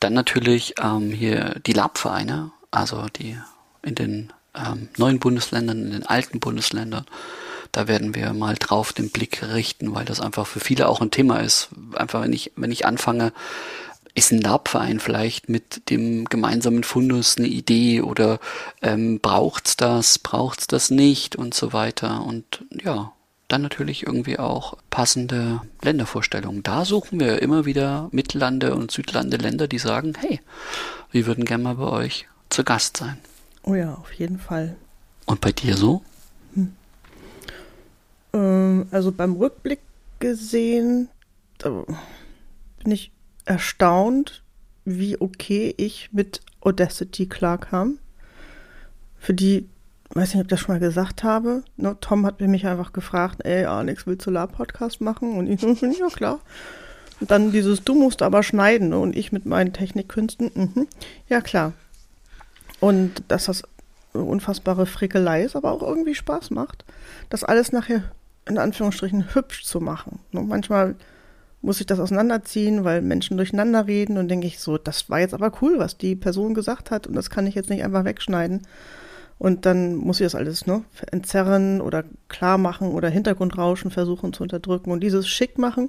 Dann 0.00 0.14
natürlich 0.14 0.74
ähm, 0.82 1.10
hier 1.10 1.60
die 1.66 1.72
Labvereine, 1.72 2.50
also 2.70 3.06
die 3.16 3.38
in 3.82 3.94
den 3.94 4.32
ähm, 4.54 4.88
neuen 4.96 5.18
Bundesländern, 5.18 5.84
in 5.84 5.90
den 5.92 6.06
alten 6.06 6.40
Bundesländern. 6.40 7.06
Da 7.72 7.86
werden 7.86 8.14
wir 8.14 8.32
mal 8.32 8.56
drauf 8.56 8.92
den 8.92 9.10
Blick 9.10 9.42
richten, 9.42 9.94
weil 9.94 10.04
das 10.04 10.20
einfach 10.20 10.46
für 10.46 10.60
viele 10.60 10.88
auch 10.88 11.00
ein 11.00 11.10
Thema 11.12 11.38
ist. 11.38 11.68
Einfach 11.94 12.22
wenn 12.22 12.32
ich, 12.32 12.52
wenn 12.56 12.72
ich 12.72 12.84
anfange, 12.84 13.32
ist 14.14 14.32
ein 14.32 14.40
Labverein 14.40 14.98
vielleicht 14.98 15.48
mit 15.48 15.88
dem 15.88 16.24
gemeinsamen 16.24 16.82
Fundus 16.82 17.36
eine 17.36 17.46
Idee 17.46 18.02
oder 18.02 18.40
ähm, 18.82 19.20
braucht's 19.20 19.76
das, 19.76 20.18
braucht's 20.18 20.66
das 20.66 20.90
nicht 20.90 21.36
und 21.36 21.54
so 21.54 21.72
weiter. 21.72 22.24
Und 22.24 22.64
ja, 22.82 23.12
dann 23.52 23.62
natürlich 23.62 24.06
irgendwie 24.06 24.38
auch 24.38 24.76
passende 24.90 25.60
Ländervorstellungen. 25.82 26.62
Da 26.62 26.84
suchen 26.84 27.20
wir 27.20 27.42
immer 27.42 27.66
wieder 27.66 28.08
Mittellande 28.12 28.74
und 28.74 28.90
Südlande 28.90 29.36
Länder, 29.36 29.68
die 29.68 29.78
sagen, 29.78 30.14
hey, 30.18 30.40
wir 31.10 31.26
würden 31.26 31.44
gerne 31.44 31.64
mal 31.64 31.74
bei 31.74 31.88
euch 31.88 32.26
zu 32.48 32.64
Gast 32.64 32.96
sein. 32.96 33.18
Oh 33.62 33.74
ja, 33.74 33.94
auf 33.94 34.12
jeden 34.12 34.38
Fall. 34.38 34.76
Und 35.26 35.40
bei 35.40 35.52
dir 35.52 35.76
so? 35.76 36.02
Hm. 36.54 36.74
Ähm, 38.32 38.86
also 38.90 39.12
beim 39.12 39.34
Rückblick 39.34 39.80
gesehen 40.18 41.08
bin 41.62 42.92
ich 42.92 43.12
erstaunt, 43.44 44.42
wie 44.84 45.20
okay 45.20 45.74
ich 45.76 46.10
mit 46.12 46.40
Audacity 46.60 47.26
klarkam. 47.26 47.98
Für 49.18 49.34
die 49.34 49.68
weiß 50.16 50.34
nicht, 50.34 50.40
ob 50.40 50.46
ich 50.46 50.50
das 50.50 50.60
schon 50.60 50.74
mal 50.74 50.80
gesagt 50.80 51.22
habe. 51.22 51.62
Ne, 51.76 51.96
Tom 52.00 52.26
hat 52.26 52.40
mich 52.40 52.66
einfach 52.66 52.92
gefragt, 52.92 53.44
ey, 53.44 53.64
Alex, 53.64 54.06
willst 54.06 54.26
du 54.26 54.30
Lab-Podcast 54.30 55.00
machen? 55.00 55.38
Und 55.38 55.46
ich 55.46 55.60
so, 55.60 55.68
ja 56.00 56.08
klar. 56.08 56.40
Und 57.20 57.30
dann 57.30 57.52
dieses, 57.52 57.84
du 57.84 57.94
musst 57.94 58.22
aber 58.22 58.42
schneiden. 58.42 58.88
Ne? 58.90 58.98
Und 58.98 59.16
ich 59.16 59.30
mit 59.30 59.46
meinen 59.46 59.72
Technikkünsten, 59.72 60.50
mhm, 60.54 60.88
ja 61.28 61.40
klar. 61.40 61.72
Und 62.80 63.22
dass 63.28 63.44
das 63.44 63.62
eine 64.14 64.24
unfassbare 64.24 64.86
Frickelei 64.86 65.44
ist, 65.44 65.54
aber 65.54 65.70
auch 65.70 65.82
irgendwie 65.82 66.14
Spaß 66.14 66.50
macht, 66.50 66.84
das 67.28 67.44
alles 67.44 67.70
nachher 67.70 68.02
in 68.48 68.58
Anführungsstrichen 68.58 69.34
hübsch 69.34 69.64
zu 69.64 69.80
machen. 69.80 70.18
Ne? 70.32 70.42
Manchmal 70.42 70.96
muss 71.62 71.80
ich 71.80 71.86
das 71.86 72.00
auseinanderziehen, 72.00 72.84
weil 72.84 73.02
Menschen 73.02 73.36
durcheinander 73.36 73.86
reden 73.86 74.16
und 74.16 74.28
denke 74.28 74.46
ich 74.46 74.58
so, 74.58 74.78
das 74.78 75.10
war 75.10 75.20
jetzt 75.20 75.34
aber 75.34 75.52
cool, 75.60 75.78
was 75.78 75.98
die 75.98 76.16
Person 76.16 76.54
gesagt 76.54 76.90
hat 76.90 77.06
und 77.06 77.14
das 77.14 77.30
kann 77.30 77.46
ich 77.46 77.54
jetzt 77.54 77.70
nicht 77.70 77.84
einfach 77.84 78.04
wegschneiden. 78.04 78.66
Und 79.40 79.64
dann 79.64 79.96
muss 79.96 80.20
ich 80.20 80.26
das 80.26 80.34
alles 80.34 80.66
ne, 80.66 80.84
entzerren 81.10 81.80
oder 81.80 82.04
klar 82.28 82.58
machen 82.58 82.88
oder 82.88 83.08
Hintergrundrauschen 83.08 83.90
versuchen 83.90 84.34
zu 84.34 84.42
unterdrücken. 84.42 84.90
Und 84.90 85.00
dieses 85.00 85.26
Schick 85.26 85.56
machen 85.56 85.88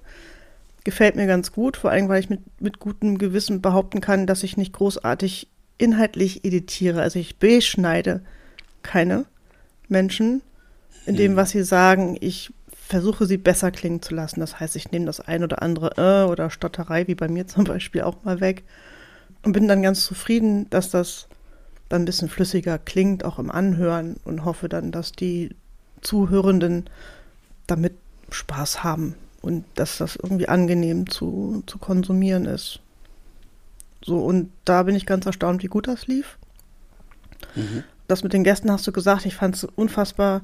gefällt 0.86 1.18
mir 1.18 1.28
ganz 1.28 1.52
gut, 1.52 1.76
vor 1.76 1.92
allem 1.92 2.08
weil 2.08 2.22
ich 2.22 2.30
mit, 2.30 2.40
mit 2.62 2.80
gutem 2.80 3.18
Gewissen 3.18 3.62
behaupten 3.62 4.00
kann, 4.00 4.26
dass 4.26 4.44
ich 4.44 4.56
nicht 4.56 4.72
großartig 4.72 5.50
inhaltlich 5.78 6.46
editiere. 6.46 7.02
Also 7.02 7.20
ich 7.20 7.40
beschneide 7.40 8.22
keine 8.84 9.26
Menschen 9.90 10.42
in 11.06 11.18
dem, 11.18 11.32
hm. 11.32 11.36
was 11.36 11.50
sie 11.50 11.64
sagen. 11.64 12.16
Ich 12.22 12.54
versuche 12.72 13.26
sie 13.26 13.38
besser 13.38 13.70
klingen 13.72 14.02
zu 14.02 14.16
lassen. 14.16 14.40
Das 14.40 14.62
heißt, 14.62 14.78
ich 14.78 14.92
nehme 14.92 15.08
das 15.08 15.20
ein 15.20 15.44
oder 15.44 15.62
andere 15.62 15.98
äh 15.98 16.32
oder 16.32 16.50
Stotterei, 16.52 17.06
wie 17.10 17.16
bei 17.16 17.28
mir 17.28 17.48
zum 17.48 17.66
Beispiel, 17.66 18.04
auch 18.04 18.24
mal 18.24 18.40
weg. 18.40 18.64
Und 19.44 19.52
bin 19.52 19.68
dann 19.68 19.82
ganz 19.82 20.06
zufrieden, 20.06 20.70
dass 20.70 20.90
das 20.90 21.28
dann 21.92 22.04
ein 22.04 22.06
bisschen 22.06 22.30
flüssiger 22.30 22.78
klingt, 22.78 23.26
auch 23.26 23.40
im 23.40 23.52
Anhören 23.52 24.16
und 24.24 24.46
hoffe 24.46 24.70
dann, 24.70 24.92
dass 24.92 25.12
die 25.12 25.56
Zuhörenden 26.02 26.90
damit 27.68 27.94
Spaß 28.30 28.84
haben 28.84 29.16
und 29.42 29.66
dass 29.76 29.98
das 29.98 30.16
irgendwie 30.16 30.48
angenehm 30.48 31.10
zu, 31.10 31.64
zu 31.68 31.78
konsumieren 31.78 32.46
ist. 32.46 32.80
So, 34.04 34.20
und 34.20 34.52
da 34.66 34.84
bin 34.84 34.96
ich 34.96 35.06
ganz 35.06 35.26
erstaunt, 35.26 35.64
wie 35.64 35.68
gut 35.68 35.88
das 35.88 36.08
lief. 36.08 36.38
Mhm. 37.56 37.84
Das 38.08 38.24
mit 38.24 38.34
den 38.34 38.44
Gästen 38.44 38.72
hast 38.72 38.88
du 38.88 38.92
gesagt, 38.92 39.26
ich 39.26 39.36
fand 39.36 39.56
es 39.56 39.64
unfassbar 39.64 40.42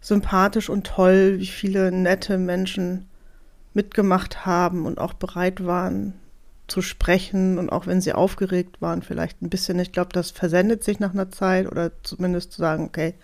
sympathisch 0.00 0.68
und 0.68 0.86
toll, 0.86 1.36
wie 1.38 1.46
viele 1.46 1.92
nette 1.92 2.38
Menschen 2.38 3.06
mitgemacht 3.72 4.44
haben 4.44 4.84
und 4.84 4.98
auch 4.98 5.14
bereit 5.14 5.64
waren, 5.64 6.14
zu 6.68 6.82
sprechen 6.82 7.58
und 7.58 7.70
auch 7.70 7.86
wenn 7.86 8.00
sie 8.00 8.12
aufgeregt 8.12 8.80
waren, 8.80 9.02
vielleicht 9.02 9.42
ein 9.42 9.50
bisschen. 9.50 9.78
Ich 9.78 9.92
glaube, 9.92 10.10
das 10.12 10.30
versendet 10.30 10.84
sich 10.84 11.00
nach 11.00 11.12
einer 11.12 11.30
Zeit 11.30 11.70
oder 11.70 11.90
zumindest 12.02 12.52
zu 12.52 12.60
sagen, 12.60 12.84
okay, 12.84 13.14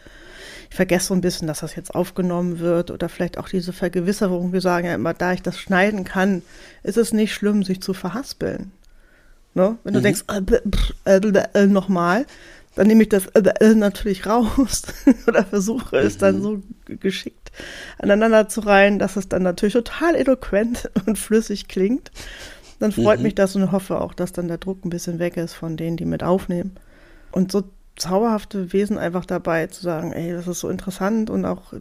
ich 0.70 0.76
vergesse 0.76 1.06
so 1.06 1.14
ein 1.14 1.20
bisschen, 1.20 1.48
dass 1.48 1.60
das 1.60 1.74
jetzt 1.74 1.94
aufgenommen 1.94 2.58
wird 2.58 2.90
oder 2.90 3.08
vielleicht 3.08 3.38
auch 3.38 3.48
diese 3.48 3.72
Vergewisserung. 3.72 4.52
Wir 4.52 4.60
sagen 4.60 4.86
ja 4.86 4.94
immer, 4.94 5.14
da 5.14 5.32
ich 5.32 5.42
das 5.42 5.58
schneiden 5.58 6.04
kann, 6.04 6.42
ist 6.82 6.98
es 6.98 7.12
nicht 7.12 7.32
schlimm, 7.32 7.62
sich 7.62 7.80
zu 7.80 7.94
verhaspeln. 7.94 8.72
Ne? 9.54 9.78
Wenn 9.82 9.94
du 9.94 10.00
mhm. 10.00 10.04
denkst, 10.04 10.24
äh, 11.04 11.16
äh, 11.16 11.44
äh, 11.54 11.66
nochmal, 11.66 12.26
dann 12.74 12.86
nehme 12.86 13.02
ich 13.02 13.08
das 13.08 13.24
natürlich 13.74 14.26
raus 14.26 14.82
oder 15.26 15.44
versuche 15.44 15.96
es 15.96 16.16
mhm. 16.16 16.20
dann 16.20 16.42
so 16.42 16.62
geschickt 16.86 17.38
aneinander 17.98 18.48
zu 18.48 18.60
reihen, 18.60 18.98
dass 18.98 19.16
es 19.16 19.28
dann 19.28 19.42
natürlich 19.42 19.74
total 19.74 20.14
eloquent 20.14 20.90
und 21.06 21.18
flüssig 21.18 21.68
klingt. 21.68 22.10
Dann 22.78 22.92
freut 22.92 23.18
mhm. 23.18 23.24
mich 23.24 23.34
das 23.34 23.56
und 23.56 23.72
hoffe 23.72 24.00
auch, 24.00 24.14
dass 24.14 24.32
dann 24.32 24.48
der 24.48 24.58
Druck 24.58 24.84
ein 24.84 24.90
bisschen 24.90 25.18
weg 25.18 25.36
ist 25.36 25.54
von 25.54 25.76
denen, 25.76 25.96
die 25.96 26.04
mit 26.04 26.22
aufnehmen. 26.22 26.76
Und 27.32 27.50
so 27.50 27.64
zauberhafte 27.96 28.72
Wesen 28.72 28.98
einfach 28.98 29.24
dabei 29.24 29.66
zu 29.66 29.82
sagen, 29.82 30.12
ey, 30.12 30.32
das 30.32 30.46
ist 30.46 30.60
so 30.60 30.68
interessant 30.68 31.30
und 31.30 31.44
auch 31.44 31.72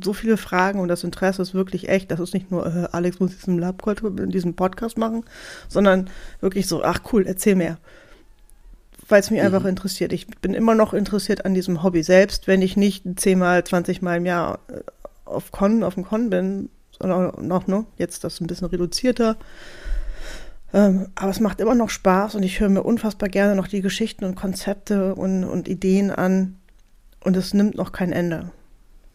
so 0.00 0.14
viele 0.14 0.38
Fragen 0.38 0.80
und 0.80 0.88
das 0.88 1.04
Interesse 1.04 1.42
ist 1.42 1.52
wirklich 1.52 1.90
echt. 1.90 2.10
Das 2.10 2.18
ist 2.18 2.32
nicht 2.32 2.50
nur, 2.50 2.66
äh, 2.66 2.88
Alex 2.92 3.20
muss 3.20 3.36
diesen 3.36 3.62
in 3.62 4.30
diesem 4.30 4.54
Podcast 4.54 4.96
machen, 4.96 5.24
sondern 5.68 6.08
wirklich 6.40 6.66
so, 6.66 6.82
ach 6.82 7.00
cool, 7.12 7.26
erzähl 7.26 7.56
mehr 7.56 7.78
weil 9.12 9.20
es 9.20 9.30
mich 9.30 9.40
mhm. 9.40 9.46
einfach 9.46 9.64
interessiert. 9.64 10.12
Ich 10.12 10.26
bin 10.26 10.54
immer 10.54 10.74
noch 10.74 10.94
interessiert 10.94 11.44
an 11.44 11.54
diesem 11.54 11.82
Hobby 11.82 12.02
selbst, 12.02 12.46
wenn 12.46 12.62
ich 12.62 12.76
nicht 12.76 13.04
zehnmal, 13.16 13.62
zwanzigmal 13.62 14.16
im 14.16 14.26
Jahr 14.26 14.58
äh, 14.68 14.80
auf 15.24 15.52
Con, 15.52 15.84
auf 15.84 15.94
dem 15.94 16.04
Con 16.04 16.30
bin, 16.30 16.70
sondern 16.98 17.46
noch, 17.46 17.66
ne, 17.66 17.84
jetzt 17.98 18.24
das 18.24 18.40
ein 18.40 18.46
bisschen 18.46 18.68
reduzierter. 18.68 19.36
Ähm, 20.74 21.08
aber 21.14 21.30
es 21.30 21.40
macht 21.40 21.60
immer 21.60 21.74
noch 21.74 21.90
Spaß 21.90 22.34
und 22.34 22.42
ich 22.42 22.60
höre 22.60 22.68
mir 22.68 22.82
unfassbar 22.82 23.28
gerne 23.28 23.54
noch 23.54 23.68
die 23.68 23.82
Geschichten 23.82 24.24
und 24.24 24.34
Konzepte 24.34 25.14
und, 25.14 25.44
und 25.44 25.68
Ideen 25.68 26.10
an 26.10 26.56
und 27.24 27.36
es 27.36 27.52
nimmt 27.52 27.76
noch 27.76 27.92
kein 27.92 28.12
Ende. 28.12 28.50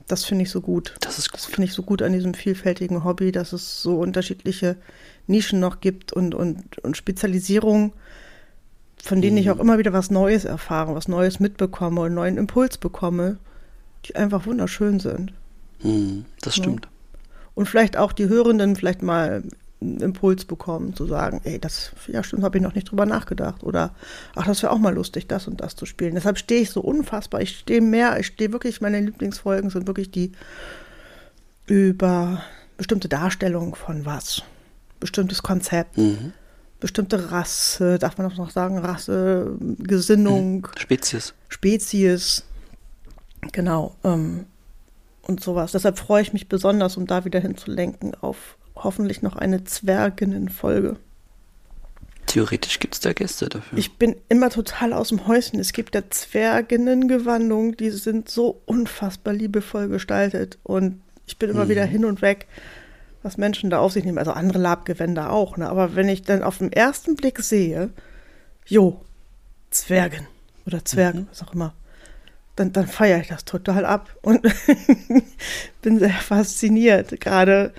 Das 0.08 0.24
finde 0.24 0.44
ich 0.44 0.52
so 0.52 0.62
gut. 0.62 0.96
Das 1.02 1.18
ist 1.18 1.32
Das 1.34 1.46
finde 1.46 1.66
ich 1.66 1.74
so 1.74 1.84
gut 1.84 2.02
an 2.02 2.14
diesem 2.14 2.34
vielfältigen 2.34 3.04
Hobby, 3.04 3.32
dass 3.32 3.54
es 3.54 3.82
so 3.82 3.98
unterschiedliche 4.00 4.78
Nischen 5.26 5.60
noch 5.60 5.82
gibt 5.82 6.14
und, 6.14 6.34
und, 6.34 6.78
und 6.80 6.96
Spezialisierung 6.96 7.94
von 9.04 9.22
denen 9.22 9.38
ich 9.38 9.46
mhm. 9.46 9.54
auch 9.54 9.60
immer 9.60 9.78
wieder 9.78 9.94
was 9.94 10.12
Neues 10.12 10.46
erfahre, 10.46 10.96
was 10.96 11.08
Neues 11.08 11.40
mitbekomme 11.40 12.02
und 12.02 12.08
einen 12.08 12.16
neuen 12.16 12.38
Impuls 12.38 12.78
bekomme, 12.78 13.38
die 14.06 14.16
einfach 14.16 14.46
wunderschön 14.46 15.00
sind. 15.00 15.34
Mhm, 15.82 16.26
das 16.42 16.56
stimmt. 16.56 16.86
Ja. 16.86 16.92
Und 17.56 17.68
vielleicht 17.68 17.98
auch 17.98 18.12
die 18.12 18.28
Hörenden 18.28 18.76
vielleicht 18.76 19.02
mal 19.02 19.44
Impuls 19.80 20.46
bekommen, 20.46 20.96
zu 20.96 21.06
sagen, 21.06 21.42
ey, 21.44 21.60
das, 21.60 21.92
ja 22.08 22.24
stimmt, 22.24 22.44
habe 22.44 22.58
ich 22.58 22.64
noch 22.64 22.74
nicht 22.74 22.90
drüber 22.90 23.06
nachgedacht. 23.06 23.64
Oder, 23.64 23.94
ach, 24.36 24.48
das 24.48 24.64
wäre 24.64 24.72
auch 24.72 24.80
mal 24.80 24.94
lustig, 24.94 25.28
das 25.28 25.48
und 25.48 25.62
das 25.62 25.76
zu 25.76 25.86
spielen. 25.86 26.16
Deshalb 26.16 26.38
stehe 26.38 26.62
ich 26.62 26.72
so 26.72 26.82
unfassbar. 26.82 27.42
Ich 27.42 27.60
stehe 27.60 27.82
mehr, 27.82 28.20
ich 28.20 28.28
stehe 28.28 28.52
wirklich, 28.52 28.82
meine 28.82 29.00
Lieblingsfolgen 29.00 29.70
sind 29.70 29.86
wirklich 29.88 30.10
die 30.10 30.32
über 31.68 32.42
bestimmte 32.78 33.08
Darstellung 33.08 33.76
von 33.76 34.06
was. 34.06 34.42
Bestimmtes 35.00 35.44
Konzept. 35.44 35.98
Mhm 35.98 36.34
bestimmte 36.80 37.32
Rasse, 37.32 37.98
darf 37.98 38.18
man 38.18 38.30
das 38.30 38.38
noch 38.38 38.52
sagen, 38.52 38.78
Rasse, 38.78 39.58
Gesinnung. 39.80 40.68
Hm, 40.68 40.80
Spezies. 40.80 41.34
Spezies. 41.50 42.44
Genau. 43.52 43.96
Ähm, 44.04 44.46
und 45.24 45.42
sowas. 45.42 45.72
Deshalb 45.72 45.98
freue 45.98 46.22
ich 46.22 46.34
mich 46.34 46.48
besonders, 46.48 46.98
um 46.98 47.08
da 47.08 47.26
wieder 47.26 47.40
hinzulenken 47.40 48.16
auf 48.16 48.57
hoffentlich 48.84 49.22
noch 49.22 49.36
eine 49.36 49.64
Zwerginnenfolge. 49.64 50.98
Theoretisch 52.26 52.80
gibt 52.80 52.96
es 52.96 53.00
da 53.00 53.14
Gäste 53.14 53.48
dafür. 53.48 53.78
Ich 53.78 53.98
bin 53.98 54.16
immer 54.28 54.50
total 54.50 54.92
aus 54.92 55.10
dem 55.10 55.28
Häuschen. 55.28 55.60
Es 55.60 55.72
gibt 55.72 55.96
ja 55.96 56.02
Zwerginnengewandungen, 56.10 57.78
die 57.78 57.90
sind 57.90 58.30
so 58.30 58.62
unfassbar 58.66 59.34
liebevoll 59.34 59.88
gestaltet. 59.88 60.58
Und 60.64 61.02
ich 61.26 61.38
bin 61.38 61.50
immer 61.50 61.66
mhm. 61.66 61.70
wieder 61.70 61.86
hin 61.86 62.04
und 62.04 62.22
weg 62.22 62.48
was 63.28 63.38
Menschen 63.38 63.70
da 63.70 63.80
auf 63.80 63.92
sich 63.92 64.06
nehmen, 64.06 64.18
also 64.18 64.32
andere 64.32 64.60
Labgewänder 64.60 65.32
auch, 65.32 65.58
ne? 65.58 65.70
aber 65.70 65.96
wenn 65.96 66.08
ich 66.08 66.22
dann 66.22 66.44
auf 66.44 66.60
den 66.60 66.72
ersten 66.72 67.16
Blick 67.16 67.40
sehe, 67.40 67.90
jo, 68.66 69.02
Zwergen 69.70 70.28
oder 70.66 70.86
Zwergen, 70.86 71.22
mhm. 71.22 71.28
was 71.30 71.44
auch 71.44 71.54
immer, 71.54 71.74
dann, 72.56 72.74
dann 72.74 72.88
feiere 72.88 73.20
ich 73.20 73.28
das 73.28 73.46
total 73.46 73.86
ab 73.86 74.16
und 74.22 74.42
bin 75.82 76.00
sehr 76.00 76.10
fasziniert, 76.10 77.20
gerade 77.20 77.74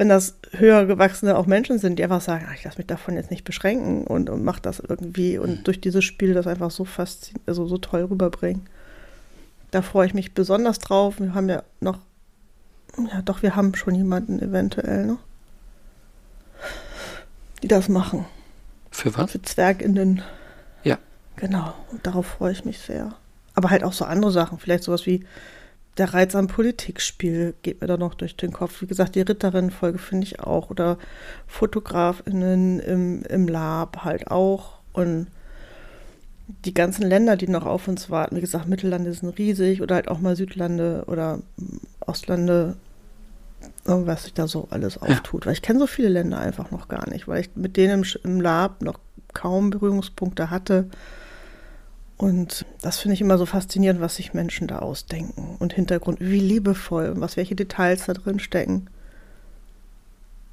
wenn 0.00 0.08
das 0.08 0.34
höher 0.52 0.86
gewachsene 0.86 1.36
auch 1.36 1.44
Menschen 1.44 1.78
sind, 1.78 1.98
die 1.98 2.02
einfach 2.02 2.22
sagen, 2.22 2.46
ach, 2.48 2.54
ich 2.54 2.64
lasse 2.64 2.78
mich 2.78 2.86
davon 2.86 3.16
jetzt 3.16 3.30
nicht 3.30 3.44
beschränken 3.44 4.06
und, 4.06 4.30
und 4.30 4.42
mache 4.42 4.62
das 4.62 4.80
irgendwie 4.80 5.36
und 5.36 5.58
mhm. 5.58 5.64
durch 5.64 5.78
dieses 5.78 6.06
Spiel 6.06 6.32
das 6.32 6.46
einfach 6.46 6.70
so 6.70 6.86
faszinierend, 6.86 7.46
also 7.46 7.66
so 7.66 7.76
toll 7.76 8.04
rüberbringen. 8.04 8.66
Da 9.72 9.82
freue 9.82 10.06
ich 10.06 10.14
mich 10.14 10.32
besonders 10.32 10.78
drauf. 10.78 11.20
Wir 11.20 11.34
haben 11.34 11.50
ja 11.50 11.64
noch 11.80 11.98
ja, 13.12 13.20
doch, 13.20 13.42
wir 13.42 13.56
haben 13.56 13.74
schon 13.74 13.94
jemanden 13.94 14.40
eventuell, 14.40 15.04
ne? 15.04 15.18
Die 17.62 17.68
das 17.68 17.90
machen. 17.90 18.24
Für 18.90 19.14
was? 19.18 19.32
Für 19.32 19.42
ZwergInnen. 19.42 20.22
Ja. 20.82 20.96
Genau, 21.36 21.74
und 21.92 22.06
darauf 22.06 22.24
freue 22.24 22.52
ich 22.52 22.64
mich 22.64 22.78
sehr. 22.78 23.14
Aber 23.54 23.68
halt 23.68 23.84
auch 23.84 23.92
so 23.92 24.06
andere 24.06 24.32
Sachen, 24.32 24.58
vielleicht 24.58 24.84
sowas 24.84 25.04
wie 25.04 25.26
der 25.98 26.14
Reiz 26.14 26.34
am 26.34 26.46
Politikspiel 26.46 27.54
geht 27.62 27.80
mir 27.80 27.86
da 27.86 27.96
noch 27.96 28.14
durch 28.14 28.36
den 28.36 28.52
Kopf. 28.52 28.80
Wie 28.80 28.86
gesagt, 28.86 29.14
die 29.16 29.20
Ritterinnen-Folge 29.20 29.98
finde 29.98 30.26
ich 30.26 30.40
auch. 30.40 30.70
Oder 30.70 30.98
FotografInnen 31.46 32.80
im, 32.80 33.22
im 33.22 33.48
Lab 33.48 34.04
halt 34.04 34.30
auch. 34.30 34.78
Und 34.92 35.26
die 36.64 36.74
ganzen 36.74 37.02
Länder, 37.02 37.36
die 37.36 37.48
noch 37.48 37.66
auf 37.66 37.88
uns 37.88 38.10
warten, 38.10 38.36
wie 38.36 38.40
gesagt, 38.40 38.68
Mittellande 38.68 39.12
sind 39.12 39.36
riesig 39.38 39.82
oder 39.82 39.96
halt 39.96 40.08
auch 40.08 40.20
mal 40.20 40.36
Südlande 40.36 41.04
oder 41.06 41.40
Ostlande, 42.00 42.76
was 43.84 44.24
sich 44.24 44.34
da 44.34 44.48
so 44.48 44.68
alles 44.70 44.98
auftut. 44.98 45.42
Ja. 45.42 45.46
Weil 45.46 45.54
ich 45.54 45.62
kenne 45.62 45.80
so 45.80 45.86
viele 45.86 46.08
Länder 46.08 46.38
einfach 46.38 46.70
noch 46.70 46.88
gar 46.88 47.08
nicht, 47.10 47.28
weil 47.28 47.42
ich 47.42 47.50
mit 47.54 47.76
denen 47.76 48.02
im, 48.02 48.20
im 48.24 48.40
Lab 48.40 48.82
noch 48.82 48.98
kaum 49.32 49.70
Berührungspunkte 49.70 50.50
hatte. 50.50 50.86
Und 52.20 52.66
das 52.82 52.98
finde 52.98 53.14
ich 53.14 53.22
immer 53.22 53.38
so 53.38 53.46
faszinierend, 53.46 54.02
was 54.02 54.16
sich 54.16 54.34
Menschen 54.34 54.66
da 54.66 54.80
ausdenken 54.80 55.56
und 55.58 55.72
Hintergrund, 55.72 56.20
wie 56.20 56.38
liebevoll, 56.38 57.14
was 57.16 57.38
welche 57.38 57.54
Details 57.54 58.04
da 58.04 58.12
drin 58.12 58.38
stecken. 58.38 58.88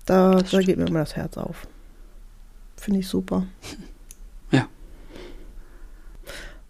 Da, 0.05 0.35
da 0.49 0.61
geht 0.61 0.77
mir 0.77 0.87
immer 0.87 1.01
das 1.01 1.17
Herz 1.17 1.35
auf. 1.35 1.67
Finde 2.77 3.01
ich 3.01 3.07
super. 3.07 3.45
Ja. 4.49 4.65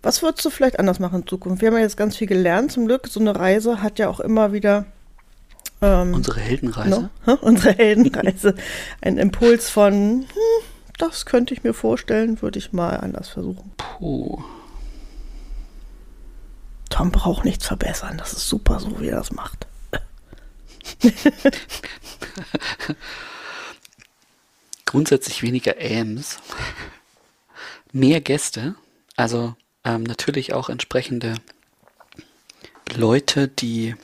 Was 0.01 0.23
würdest 0.23 0.43
du 0.43 0.49
vielleicht 0.49 0.79
anders 0.79 0.97
machen 0.97 1.21
in 1.21 1.27
Zukunft? 1.27 1.61
Wir 1.61 1.67
haben 1.67 1.75
ja 1.75 1.83
jetzt 1.83 1.95
ganz 1.95 2.17
viel 2.17 2.25
gelernt, 2.25 2.71
zum 2.71 2.87
Glück. 2.87 3.07
So 3.07 3.19
eine 3.19 3.35
Reise 3.35 3.83
hat 3.83 3.99
ja 3.99 4.09
auch 4.09 4.19
immer 4.19 4.51
wieder. 4.51 4.87
Ähm, 5.79 6.15
unsere 6.15 6.39
Heldenreise. 6.39 7.11
No? 7.27 7.35
Unsere 7.41 7.73
Heldenreise. 7.75 8.55
Ein 9.01 9.19
Impuls 9.19 9.69
von, 9.69 9.93
hm, 9.93 10.65
das 10.97 11.27
könnte 11.27 11.53
ich 11.53 11.63
mir 11.63 11.75
vorstellen, 11.75 12.41
würde 12.41 12.57
ich 12.57 12.73
mal 12.73 12.97
anders 12.97 13.29
versuchen. 13.29 13.73
Puh. 13.77 14.41
Tom 16.89 17.12
braucht 17.12 17.46
nichts 17.46 17.65
verbessern. 17.67 18.17
Das 18.17 18.34
ist 18.34 18.48
super, 18.48 18.79
so 18.79 19.00
wie 19.00 19.08
er 19.08 19.17
das 19.17 19.32
macht. 19.32 19.67
Grundsätzlich 24.86 25.44
weniger 25.44 25.75
AMs. 25.79 26.38
Mehr 27.91 28.22
Gäste. 28.22 28.75
Also 29.15 29.56
ähm, 29.84 30.03
natürlich 30.03 30.53
auch 30.53 30.70
entsprechende 30.70 31.36
Leute, 32.96 33.48
die 33.48 33.96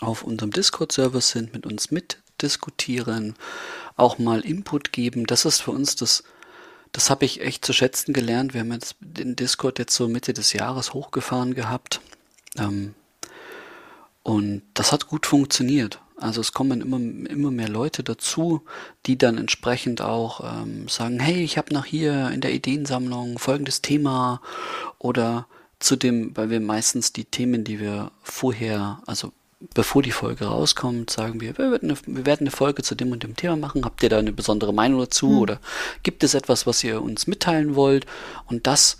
auf 0.00 0.22
unserem 0.24 0.50
Discord-Server 0.50 1.20
sind, 1.20 1.52
mit 1.52 1.66
uns 1.66 1.90
mitdiskutieren, 1.90 3.34
auch 3.96 4.18
mal 4.18 4.40
Input 4.40 4.92
geben. 4.92 5.26
Das 5.26 5.44
ist 5.44 5.60
für 5.60 5.70
uns 5.70 5.96
das, 5.96 6.24
das 6.92 7.10
habe 7.10 7.24
ich 7.24 7.40
echt 7.40 7.64
zu 7.64 7.72
schätzen 7.72 8.12
gelernt. 8.12 8.54
Wir 8.54 8.60
haben 8.60 8.72
jetzt 8.72 8.96
den 9.00 9.36
Discord 9.36 9.78
jetzt 9.78 9.94
so 9.94 10.08
Mitte 10.08 10.32
des 10.32 10.52
Jahres 10.52 10.94
hochgefahren 10.94 11.54
gehabt. 11.54 12.00
Ähm, 12.58 12.94
und 14.22 14.62
das 14.74 14.92
hat 14.92 15.06
gut 15.06 15.26
funktioniert. 15.26 16.00
Also 16.16 16.42
es 16.42 16.52
kommen 16.52 16.82
immer, 16.82 16.98
immer 17.30 17.50
mehr 17.50 17.68
Leute 17.68 18.02
dazu, 18.02 18.62
die 19.06 19.16
dann 19.16 19.38
entsprechend 19.38 20.02
auch 20.02 20.44
ähm, 20.44 20.86
sagen, 20.86 21.18
hey, 21.18 21.42
ich 21.42 21.56
habe 21.56 21.72
noch 21.72 21.86
hier 21.86 22.30
in 22.30 22.42
der 22.42 22.52
Ideensammlung 22.52 23.38
folgendes 23.38 23.80
Thema 23.80 24.42
oder 24.98 25.46
zu 25.78 25.96
dem, 25.96 26.36
weil 26.36 26.50
wir 26.50 26.60
meistens 26.60 27.14
die 27.14 27.24
Themen, 27.24 27.64
die 27.64 27.80
wir 27.80 28.10
vorher, 28.22 29.00
also 29.06 29.32
bevor 29.74 30.02
die 30.02 30.12
Folge 30.12 30.44
rauskommt, 30.44 31.08
sagen 31.10 31.40
wir, 31.40 31.56
wir 31.56 31.70
werden, 31.70 31.90
eine, 31.90 31.98
wir 32.06 32.26
werden 32.26 32.42
eine 32.42 32.50
Folge 32.50 32.82
zu 32.82 32.94
dem 32.94 33.12
und 33.12 33.22
dem 33.22 33.34
Thema 33.34 33.56
machen. 33.56 33.86
Habt 33.86 34.02
ihr 34.02 34.10
da 34.10 34.18
eine 34.18 34.32
besondere 34.32 34.74
Meinung 34.74 35.00
dazu? 35.00 35.28
Mhm. 35.28 35.38
Oder 35.38 35.60
gibt 36.02 36.22
es 36.22 36.34
etwas, 36.34 36.66
was 36.66 36.84
ihr 36.84 37.00
uns 37.02 37.26
mitteilen 37.26 37.74
wollt? 37.74 38.04
Und 38.46 38.66
das 38.66 38.98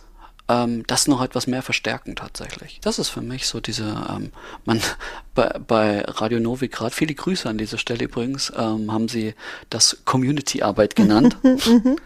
ähm, 0.51 0.85
das 0.87 1.07
noch 1.07 1.23
etwas 1.23 1.47
mehr 1.47 1.63
verstärken 1.63 2.17
tatsächlich. 2.17 2.81
Das 2.83 2.99
ist 2.99 3.09
für 3.09 3.21
mich 3.21 3.47
so 3.47 3.61
diese, 3.61 4.05
ähm, 4.11 4.33
man 4.65 4.81
bei, 5.35 5.49
bei 5.67 6.03
Radio 6.03 6.41
Novi 6.41 6.69
gerade, 6.69 6.95
viele 6.95 7.15
Grüße 7.15 7.49
an 7.49 7.59
dieser 7.59 7.79
Stelle 7.79 8.05
übrigens, 8.05 8.53
ähm, 8.57 8.93
haben 8.93 9.09
sie 9.09 9.35
das 9.71 9.99
Community-Arbeit 10.05 10.97
genannt. 10.97 11.37
Mhm. 11.71 11.97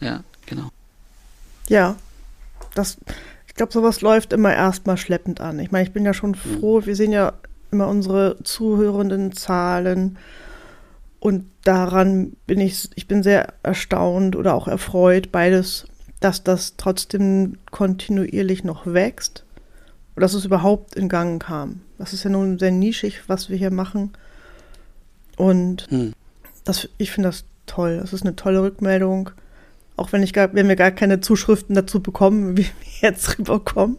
ja, 0.00 0.24
genau. 0.46 0.70
Ja, 1.68 1.96
das, 2.74 2.96
ich 3.46 3.54
glaube, 3.54 3.72
sowas 3.72 4.00
läuft 4.00 4.32
immer 4.32 4.52
erstmal 4.52 4.96
schleppend 4.96 5.40
an. 5.40 5.58
Ich 5.58 5.70
meine, 5.70 5.86
ich 5.86 5.92
bin 5.92 6.04
ja 6.04 6.14
schon 6.14 6.30
mhm. 6.30 6.58
froh, 6.58 6.82
wir 6.84 6.96
sehen 6.96 7.12
ja 7.12 7.34
immer 7.70 7.88
unsere 7.88 8.42
zuhörenden 8.42 9.32
Zahlen 9.32 10.18
und 11.20 11.50
daran 11.64 12.32
bin 12.46 12.60
ich, 12.60 12.88
ich 12.94 13.08
bin 13.08 13.22
sehr 13.22 13.54
erstaunt 13.62 14.36
oder 14.36 14.54
auch 14.54 14.68
erfreut, 14.68 15.32
beides 15.32 15.86
dass 16.20 16.42
das 16.42 16.76
trotzdem 16.76 17.58
kontinuierlich 17.70 18.64
noch 18.64 18.86
wächst 18.86 19.44
und 20.14 20.22
dass 20.22 20.34
es 20.34 20.44
überhaupt 20.44 20.96
in 20.96 21.08
Gang 21.08 21.42
kam. 21.42 21.80
Das 21.98 22.12
ist 22.12 22.24
ja 22.24 22.30
nun 22.30 22.58
sehr 22.58 22.70
nischig, 22.70 23.28
was 23.28 23.48
wir 23.48 23.56
hier 23.56 23.70
machen. 23.70 24.12
Und 25.36 25.86
hm. 25.90 26.12
das, 26.64 26.88
ich 26.98 27.10
finde 27.10 27.28
das 27.28 27.44
toll. 27.66 27.98
Das 28.00 28.12
ist 28.12 28.22
eine 28.22 28.36
tolle 28.36 28.62
Rückmeldung. 28.62 29.30
Auch 29.96 30.12
wenn, 30.12 30.22
ich 30.22 30.32
gar, 30.32 30.52
wenn 30.54 30.68
wir 30.68 30.76
gar 30.76 30.90
keine 30.90 31.20
Zuschriften 31.20 31.74
dazu 31.74 32.00
bekommen, 32.00 32.56
wie 32.56 32.64
wir 32.64 33.00
jetzt 33.10 33.38
rüberkommen, 33.38 33.98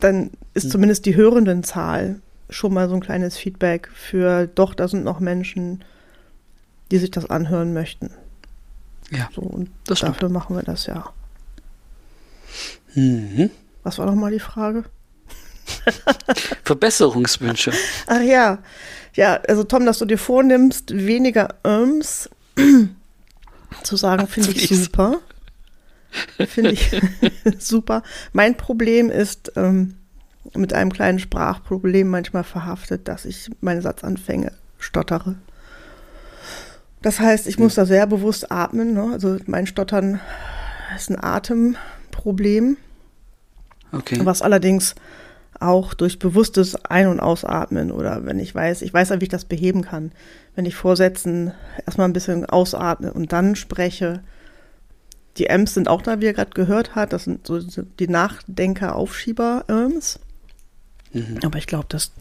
dann 0.00 0.30
ist 0.54 0.64
hm. 0.64 0.70
zumindest 0.70 1.06
die 1.06 1.16
Hörendenzahl 1.16 2.20
schon 2.48 2.72
mal 2.72 2.88
so 2.88 2.94
ein 2.94 3.00
kleines 3.00 3.36
Feedback 3.36 3.90
für, 3.92 4.46
doch, 4.46 4.74
da 4.74 4.88
sind 4.88 5.04
noch 5.04 5.20
Menschen, 5.20 5.82
die 6.90 6.98
sich 6.98 7.10
das 7.10 7.28
anhören 7.28 7.72
möchten. 7.72 8.10
Ja. 9.10 9.28
So, 9.34 9.40
und 9.40 9.70
dafür 9.86 10.14
stimmt. 10.14 10.32
machen 10.32 10.56
wir 10.56 10.62
das 10.62 10.86
ja. 10.86 11.12
Mhm. 12.94 13.50
Was 13.82 13.98
war 13.98 14.06
nochmal 14.06 14.32
die 14.32 14.40
Frage? 14.40 14.84
Verbesserungswünsche. 16.64 17.72
Ach 18.06 18.20
ja. 18.20 18.58
Ja, 19.14 19.40
also 19.48 19.64
Tom, 19.64 19.86
dass 19.86 19.98
du 19.98 20.04
dir 20.04 20.18
vornimmst, 20.18 20.94
weniger 20.94 21.54
Irms 21.64 22.28
zu 23.82 23.96
sagen, 23.96 24.26
finde 24.26 24.50
ich 24.52 24.68
super. 24.68 25.20
Finde 26.46 26.72
ich 26.72 26.90
super. 27.58 28.02
Mein 28.32 28.56
Problem 28.56 29.10
ist 29.10 29.52
ähm, 29.56 29.96
mit 30.54 30.72
einem 30.72 30.92
kleinen 30.92 31.18
Sprachproblem 31.18 32.08
manchmal 32.08 32.44
verhaftet, 32.44 33.08
dass 33.08 33.24
ich 33.24 33.50
meine 33.60 33.82
Satzanfänge 33.82 34.52
stottere. 34.78 35.36
Das 37.02 37.20
heißt, 37.20 37.46
ich 37.46 37.58
muss 37.58 37.74
da 37.74 37.86
sehr 37.86 38.06
bewusst 38.06 38.50
atmen. 38.50 38.94
Ne? 38.94 39.10
Also 39.12 39.36
mein 39.46 39.66
Stottern 39.66 40.20
ist 40.96 41.10
ein 41.10 41.16
Atemproblem. 42.16 42.76
Okay. 43.92 44.18
Was 44.24 44.42
allerdings 44.42 44.96
auch 45.58 45.94
durch 45.94 46.18
bewusstes 46.18 46.84
Ein- 46.84 47.08
und 47.08 47.20
Ausatmen 47.20 47.90
oder 47.90 48.26
wenn 48.26 48.38
ich 48.38 48.54
weiß, 48.54 48.82
ich 48.82 48.92
weiß 48.92 49.08
ja, 49.10 49.20
wie 49.20 49.24
ich 49.24 49.30
das 49.30 49.46
beheben 49.46 49.82
kann. 49.82 50.12
Wenn 50.54 50.66
ich 50.66 50.74
vorsetzen 50.74 51.52
erstmal 51.84 52.08
ein 52.08 52.12
bisschen 52.12 52.46
ausatme 52.46 53.12
und 53.12 53.32
dann 53.32 53.56
spreche. 53.56 54.22
Die 55.38 55.46
M's 55.46 55.74
sind 55.74 55.88
auch 55.88 56.02
da, 56.02 56.20
wie 56.20 56.26
ihr 56.26 56.34
gerade 56.34 56.52
gehört 56.52 56.94
habt. 56.94 57.12
Das 57.12 57.24
sind 57.24 57.44
so 57.46 57.60
die 57.60 58.08
Nachdenker-Aufschieber-Irms. 58.08 60.20
Mhm. 61.12 61.40
Aber 61.44 61.58
ich 61.58 61.66
glaube, 61.66 61.86
das, 61.88 62.12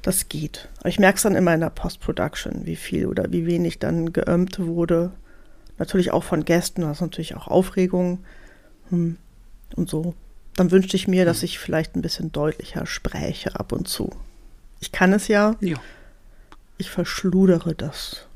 das 0.00 0.28
geht. 0.28 0.68
Aber 0.80 0.88
ich 0.88 1.00
merke 1.00 1.16
es 1.16 1.22
dann 1.22 1.34
immer 1.34 1.54
in 1.54 1.60
der 1.60 1.70
Post-Production, 1.70 2.64
wie 2.64 2.76
viel 2.76 3.06
oder 3.06 3.32
wie 3.32 3.46
wenig 3.46 3.78
dann 3.78 4.12
geömt 4.12 4.60
wurde. 4.60 5.12
Natürlich 5.78 6.12
auch 6.12 6.24
von 6.24 6.44
Gästen, 6.44 6.82
das 6.82 6.98
ist 6.98 7.02
natürlich 7.02 7.34
auch 7.34 7.48
Aufregung 7.48 8.20
hm. 8.90 9.16
Und 9.74 9.88
so 9.88 10.14
dann 10.54 10.70
wünschte 10.70 10.96
ich 10.96 11.08
mir, 11.08 11.24
dass 11.24 11.38
hm. 11.38 11.44
ich 11.46 11.58
vielleicht 11.58 11.96
ein 11.96 12.02
bisschen 12.02 12.32
deutlicher 12.32 12.86
spräche 12.86 13.58
ab 13.58 13.72
und 13.72 13.88
zu. 13.88 14.10
Ich 14.80 14.92
kann 14.92 15.12
es 15.12 15.28
ja. 15.28 15.56
ja. 15.60 15.76
Ich 16.78 16.90
verschludere 16.90 17.74
das 17.74 18.26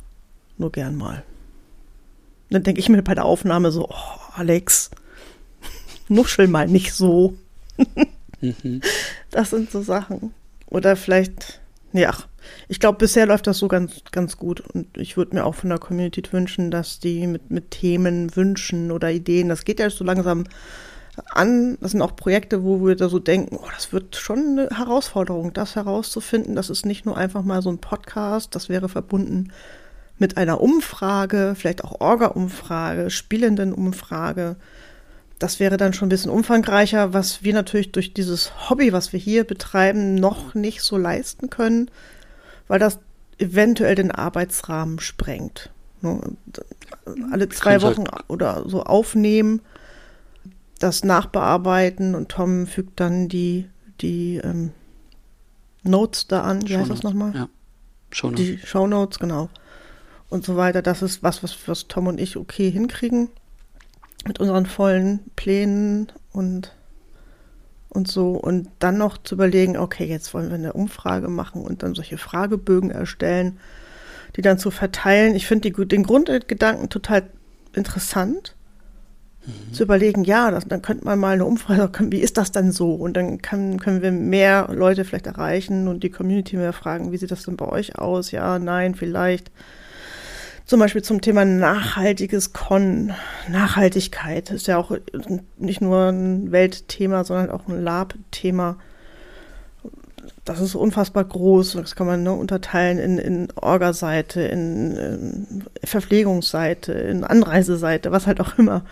nur 0.59 0.73
gern 0.73 0.97
mal. 0.97 1.25
Dann 2.51 2.63
denke 2.63 2.81
ich 2.81 2.89
mir 2.89 3.03
bei 3.03 3.15
der 3.15 3.25
Aufnahme 3.25 3.73
so, 3.73 3.89
oh, 3.89 4.21
Alex, 4.35 4.91
nuschel 6.09 6.47
mal 6.47 6.69
nicht 6.69 6.93
so. 6.93 7.37
mhm. 8.41 8.81
Das 9.31 9.51
sind 9.51 9.71
so 9.71 9.83
Sachen. 9.83 10.33
Oder 10.67 10.97
vielleicht, 10.97 11.61
ja, 11.93 12.15
ich 12.69 12.81
glaube, 12.81 12.99
bisher 12.99 13.27
läuft 13.27 13.47
das 13.47 13.59
so 13.59 13.69
ganz, 13.69 14.03
ganz 14.13 14.39
gut. 14.39 14.61
Und 14.61 14.97
ich 14.97 15.17
würde 15.19 15.37
mir 15.37 15.45
auch 15.45 15.57
von 15.57 15.69
der 15.69 15.79
Community 15.79 16.23
wünschen, 16.31 16.71
dass 16.71 17.01
die 17.01 17.27
mit, 17.27 17.51
mit 17.51 17.73
Themen, 17.73 18.35
Wünschen 18.35 18.91
oder 18.93 19.11
Ideen, 19.11 19.51
das 19.51 19.65
geht 19.65 19.81
ja 19.81 19.91
so 19.91 20.05
langsam 20.05 20.45
an. 21.31 21.79
Das 21.81 21.93
sind 21.93 22.03
auch 22.03 22.17
Projekte, 22.17 22.65
wo 22.65 22.85
wir 22.85 22.97
da 22.97 23.09
so 23.09 23.19
denken, 23.19 23.57
oh, 23.57 23.69
das 23.75 23.93
wird 23.93 24.17
schon 24.17 24.39
eine 24.39 24.69
Herausforderung, 24.77 25.53
das 25.53 25.77
herauszufinden. 25.77 26.55
Das 26.55 26.71
ist 26.71 26.87
nicht 26.87 27.07
nur 27.07 27.17
einfach 27.17 27.43
mal 27.43 27.63
so 27.63 27.71
ein 27.71 27.79
Podcast, 27.79 28.55
das 28.55 28.69
wäre 28.69 28.89
verbunden 28.89 29.53
mit 30.19 30.37
einer 30.37 30.61
Umfrage, 30.61 31.55
vielleicht 31.57 31.85
auch 31.85 32.01
Orga-Umfrage, 32.01 33.11
Spielenden-Umfrage. 33.11 34.57
Das 35.39 35.61
wäre 35.61 35.77
dann 35.77 35.93
schon 35.93 36.07
ein 36.07 36.11
bisschen 36.11 36.31
umfangreicher, 36.31 37.13
was 37.13 37.43
wir 37.43 37.53
natürlich 37.53 37.93
durch 37.93 38.15
dieses 38.15 38.71
Hobby, 38.71 38.95
was 38.95 39.13
wir 39.13 39.21
hier 39.21 39.45
betreiben, 39.45 40.15
noch 40.15 40.55
nicht 40.55 40.81
so 40.81 40.97
leisten 40.97 41.51
können, 41.51 41.91
weil 42.69 42.79
das 42.79 42.99
eventuell 43.39 43.95
den 43.95 44.11
Arbeitsrahmen 44.11 44.99
sprengt. 44.99 45.71
Ne, 46.01 46.21
alle 47.31 47.51
zwei 47.51 47.83
Wochen 47.83 48.05
oder 48.29 48.65
so 48.67 48.83
aufnehmen 48.83 49.61
das 50.79 51.05
nachbearbeiten 51.05 52.15
und 52.15 52.29
Tom 52.29 52.67
fügt 52.67 53.01
dann 53.01 53.29
die, 53.29 53.69
die 54.01 54.37
ähm, 54.37 54.73
Notes 55.83 56.27
da 56.27 56.43
an. 56.43 56.63
Wie 56.63 56.73
Show 56.73 56.79
heißt 56.79 56.91
das 56.91 57.03
nochmal? 57.03 57.35
Ja. 57.35 57.49
Show 58.11 58.31
Notes. 58.31 58.45
Die 58.45 58.59
Show 58.59 58.87
Notes, 58.87 59.19
genau. 59.19 59.49
Und 60.29 60.45
so 60.45 60.57
weiter. 60.57 60.83
Das 60.83 61.03
ist 61.03 61.23
was, 61.23 61.43
was, 61.43 61.57
was 61.67 61.89
Tom 61.89 62.09
und 62.09 62.21
ich 62.21 62.37
okay 62.37 62.71
hinkriegen. 62.71 63.29
Mit 64.27 64.41
unseren 64.41 64.67
vollen 64.67 65.21
Plänen 65.37 66.11
und, 66.33 66.75
und 67.89 68.09
so. 68.09 68.33
Und 68.33 68.69
dann 68.81 68.99
noch 68.99 69.19
zu 69.19 69.37
überlegen, 69.37 69.77
okay, 69.77 70.05
jetzt 70.05 70.35
wollen 70.35 70.49
wir 70.49 70.57
eine 70.57 70.73
Umfrage 70.73 71.29
machen 71.29 71.63
und 71.63 71.83
dann 71.83 71.95
solche 71.95 72.19
Fragebögen 72.19 72.91
erstellen, 72.91 73.59
die 74.35 74.43
dann 74.43 74.59
zu 74.59 74.71
verteilen. 74.71 75.37
Ich 75.37 75.47
finde 75.47 75.71
den 75.87 76.03
Grundgedanken 76.03 76.91
total 76.91 77.31
interessant 77.73 78.56
mhm. 79.47 79.73
zu 79.73 79.83
überlegen, 79.83 80.25
ja, 80.25 80.51
das, 80.51 80.67
dann 80.67 80.83
könnte 80.83 81.05
man 81.05 81.19
mal 81.19 81.35
eine 81.35 81.45
Umfrage, 81.45 81.91
wie 82.11 82.21
ist 82.21 82.37
das 82.37 82.53
dann 82.53 82.73
so? 82.73 82.95
Und 82.95 83.17
dann 83.17 83.41
kann, 83.43 83.79
können 83.79 84.03
wir 84.03 84.13
mehr 84.13 84.69
Leute 84.73 85.05
vielleicht 85.05 85.27
erreichen 85.27 85.89
und 85.89 86.03
die 86.03 86.11
Community 86.11 86.57
mehr 86.57 86.73
fragen, 86.73 87.13
wie 87.13 87.17
sieht 87.17 87.31
das 87.31 87.45
denn 87.45 87.57
bei 87.57 87.69
euch 87.69 87.99
aus? 87.99 88.31
Ja, 88.31 88.59
nein, 88.59 88.95
vielleicht. 88.95 89.51
Zum 90.67 90.81
Beispiel 90.81 91.03
zum 91.03 91.21
Thema 91.21 91.45
nachhaltiges 91.45 92.53
Con. 92.53 93.13
Nachhaltigkeit 93.49 94.51
ist 94.51 94.67
ja 94.67 94.79
auch 94.79 94.91
nicht 95.59 95.81
nur 95.81 96.09
ein 96.09 96.51
Weltthema, 96.51 97.23
sondern 97.23 97.51
auch 97.51 97.69
ein 97.69 97.85
Lab-Thema. 97.85 98.77
Das 100.45 100.61
ist 100.61 100.75
unfassbar 100.75 101.25
groß. 101.25 101.75
Das 101.75 101.95
kann 101.95 102.09
man 102.09 102.25
ne, 102.25 102.33
unterteilen 102.33 102.99
in, 102.99 103.19
in 103.19 103.49
Orga-Seite, 103.55 104.41
in, 104.41 104.97
in 104.97 105.65
Verpflegungsseite, 105.85 106.93
in 106.93 107.23
Anreiseseite, 107.23 108.11
was 108.11 108.27
halt 108.27 108.41
auch 108.41 108.59
immer. 108.59 108.85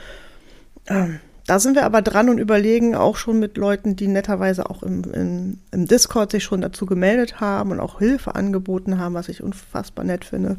Ähm, 0.86 1.20
da 1.46 1.58
sind 1.58 1.74
wir 1.74 1.84
aber 1.84 2.00
dran 2.00 2.30
und 2.30 2.38
überlegen 2.38 2.94
auch 2.94 3.16
schon 3.16 3.38
mit 3.38 3.56
Leuten, 3.58 3.96
die 3.96 4.08
netterweise 4.08 4.70
auch 4.70 4.82
im, 4.82 5.04
im, 5.12 5.58
im, 5.72 5.86
Discord 5.86 6.30
sich 6.30 6.42
schon 6.42 6.62
dazu 6.62 6.86
gemeldet 6.86 7.40
haben 7.40 7.70
und 7.70 7.80
auch 7.80 7.98
Hilfe 7.98 8.34
angeboten 8.34 8.98
haben, 8.98 9.14
was 9.14 9.28
ich 9.28 9.42
unfassbar 9.42 10.06
nett 10.06 10.24
finde, 10.24 10.56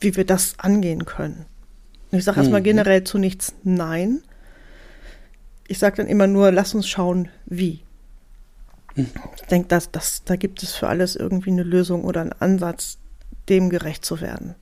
wie 0.00 0.14
wir 0.14 0.24
das 0.24 0.54
angehen 0.58 1.06
können. 1.06 1.44
Ich 2.12 2.24
sage 2.24 2.38
mhm. 2.38 2.42
erstmal 2.44 2.62
generell 2.62 3.04
zu 3.04 3.18
nichts 3.18 3.52
Nein. 3.64 4.22
Ich 5.66 5.78
sage 5.78 5.96
dann 5.96 6.06
immer 6.06 6.26
nur, 6.26 6.52
lass 6.52 6.74
uns 6.74 6.88
schauen, 6.88 7.28
wie. 7.46 7.80
Mhm. 8.94 9.08
Ich 9.36 9.42
denke, 9.42 9.68
dass, 9.68 9.90
dass, 9.90 10.22
da 10.24 10.36
gibt 10.36 10.62
es 10.62 10.74
für 10.74 10.88
alles 10.88 11.16
irgendwie 11.16 11.50
eine 11.50 11.64
Lösung 11.64 12.04
oder 12.04 12.20
einen 12.20 12.32
Ansatz, 12.32 12.98
dem 13.48 13.70
gerecht 13.70 14.04
zu 14.04 14.20
werden 14.20 14.54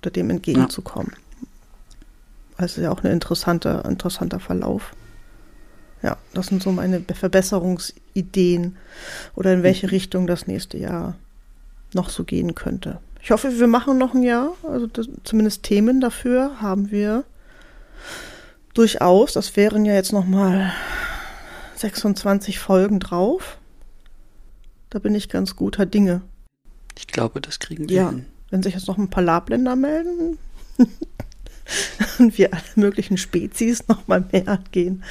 oder 0.00 0.10
dem 0.10 0.30
entgegenzukommen. 0.30 1.12
Ja. 1.12 1.23
Also 2.56 2.80
ja 2.80 2.90
auch 2.90 3.02
ein 3.02 3.10
interessante, 3.10 3.82
interessanter 3.88 4.40
Verlauf. 4.40 4.94
Ja, 6.02 6.18
das 6.34 6.48
sind 6.48 6.62
so 6.62 6.70
meine 6.70 7.00
Verbesserungsideen 7.00 8.76
oder 9.34 9.54
in 9.54 9.62
welche. 9.62 9.90
Richtung 9.90 10.26
das 10.26 10.46
nächste 10.46 10.76
Jahr 10.76 11.16
noch 11.94 12.10
so 12.10 12.24
gehen 12.24 12.54
könnte. 12.54 13.00
Ich 13.22 13.30
hoffe, 13.30 13.58
wir 13.58 13.66
machen 13.66 13.96
noch 13.96 14.14
ein 14.14 14.22
Jahr. 14.22 14.52
Also 14.64 14.86
das, 14.86 15.08
zumindest 15.24 15.62
Themen 15.62 16.00
dafür 16.00 16.60
haben 16.60 16.90
wir 16.90 17.24
durchaus. 18.74 19.32
Das 19.32 19.56
wären 19.56 19.86
ja 19.86 19.94
jetzt 19.94 20.12
noch 20.12 20.26
mal 20.26 20.72
26 21.76 22.58
Folgen 22.58 23.00
drauf. 23.00 23.56
Da 24.90 24.98
bin 24.98 25.14
ich 25.14 25.30
ganz 25.30 25.56
guter 25.56 25.86
Dinge. 25.86 26.20
Ich 26.98 27.06
glaube, 27.06 27.40
das 27.40 27.58
kriegen 27.58 27.88
wir 27.88 27.96
ja. 27.96 28.10
hin. 28.10 28.26
Wenn 28.50 28.62
sich 28.62 28.74
jetzt 28.74 28.88
noch 28.88 28.98
ein 28.98 29.08
paar 29.08 29.22
Labländer 29.22 29.74
melden, 29.74 30.38
und 32.18 32.36
wir 32.38 32.52
alle 32.52 32.62
möglichen 32.76 33.16
Spezies 33.16 33.88
noch 33.88 34.06
mal 34.06 34.24
mehr 34.32 34.48
angehen. 34.48 35.04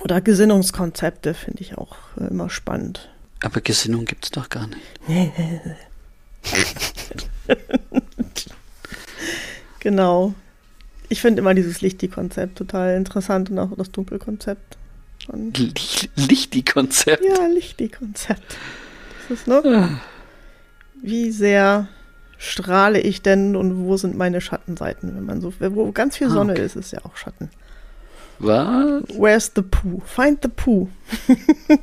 Oder 0.00 0.20
Gesinnungskonzepte 0.20 1.34
finde 1.34 1.62
ich 1.62 1.78
auch 1.78 1.96
äh, 2.18 2.26
immer 2.28 2.50
spannend. 2.50 3.10
Aber 3.42 3.60
Gesinnung 3.60 4.04
gibt 4.04 4.24
es 4.24 4.30
doch 4.30 4.48
gar 4.48 4.68
nicht. 4.68 4.80
genau. 9.80 10.34
Ich 11.08 11.20
finde 11.20 11.40
immer 11.40 11.54
dieses 11.54 11.80
Lichti-Konzept 11.80 12.56
total 12.56 12.96
interessant 12.96 13.50
und 13.50 13.58
auch 13.58 13.76
das 13.76 13.90
Dunkelkonzept. 13.90 14.78
Lichti-Konzept. 16.16 17.22
ja, 17.24 17.46
Lichti-Konzept. 17.46 18.56
Das 19.28 19.38
ist, 19.38 19.46
ne? 19.46 20.00
Wie 21.02 21.30
sehr 21.32 21.88
strahle 22.42 23.00
ich 23.00 23.22
denn 23.22 23.54
und 23.56 23.84
wo 23.84 23.96
sind 23.96 24.16
meine 24.16 24.40
Schattenseiten? 24.40 25.14
Wenn 25.14 25.24
man 25.24 25.40
so, 25.40 25.52
wo 25.58 25.92
ganz 25.92 26.16
viel 26.16 26.26
Ah, 26.26 26.30
Sonne 26.30 26.52
okay. 26.52 26.64
ist, 26.64 26.76
ist 26.76 26.92
ja 26.92 27.00
auch 27.04 27.16
Schatten. 27.16 27.50
Was? 28.38 29.02
Where's 29.16 29.52
the 29.54 29.62
poo? 29.62 30.00
Find 30.04 30.40
the 30.42 30.48
poo. 30.48 30.88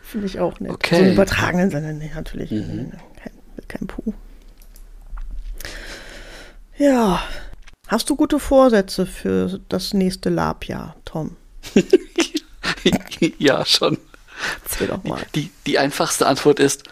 Finde 0.00 0.26
ich 0.26 0.38
auch 0.38 0.60
nett. 0.60 0.70
Okay. 0.72 0.96
So 0.96 1.02
im 1.02 1.12
übertragenen 1.12 1.70
Sinne, 1.70 1.94
nee, 1.94 2.10
natürlich. 2.14 2.50
Mhm. 2.50 2.92
Kein, 3.16 3.32
kein 3.68 3.86
Poo. 3.86 4.12
Ja. 6.78 7.22
Hast 7.88 8.08
du 8.10 8.16
gute 8.16 8.38
Vorsätze 8.38 9.06
für 9.06 9.60
das 9.68 9.92
nächste 9.92 10.28
Labjahr, 10.30 10.96
Tom? 11.04 11.36
ja, 13.38 13.64
schon. 13.64 13.98
Erzähl 14.64 14.86
doch 14.86 15.02
mal. 15.04 15.20
Die, 15.34 15.50
die 15.66 15.78
einfachste 15.78 16.26
Antwort 16.26 16.60
ist 16.60 16.84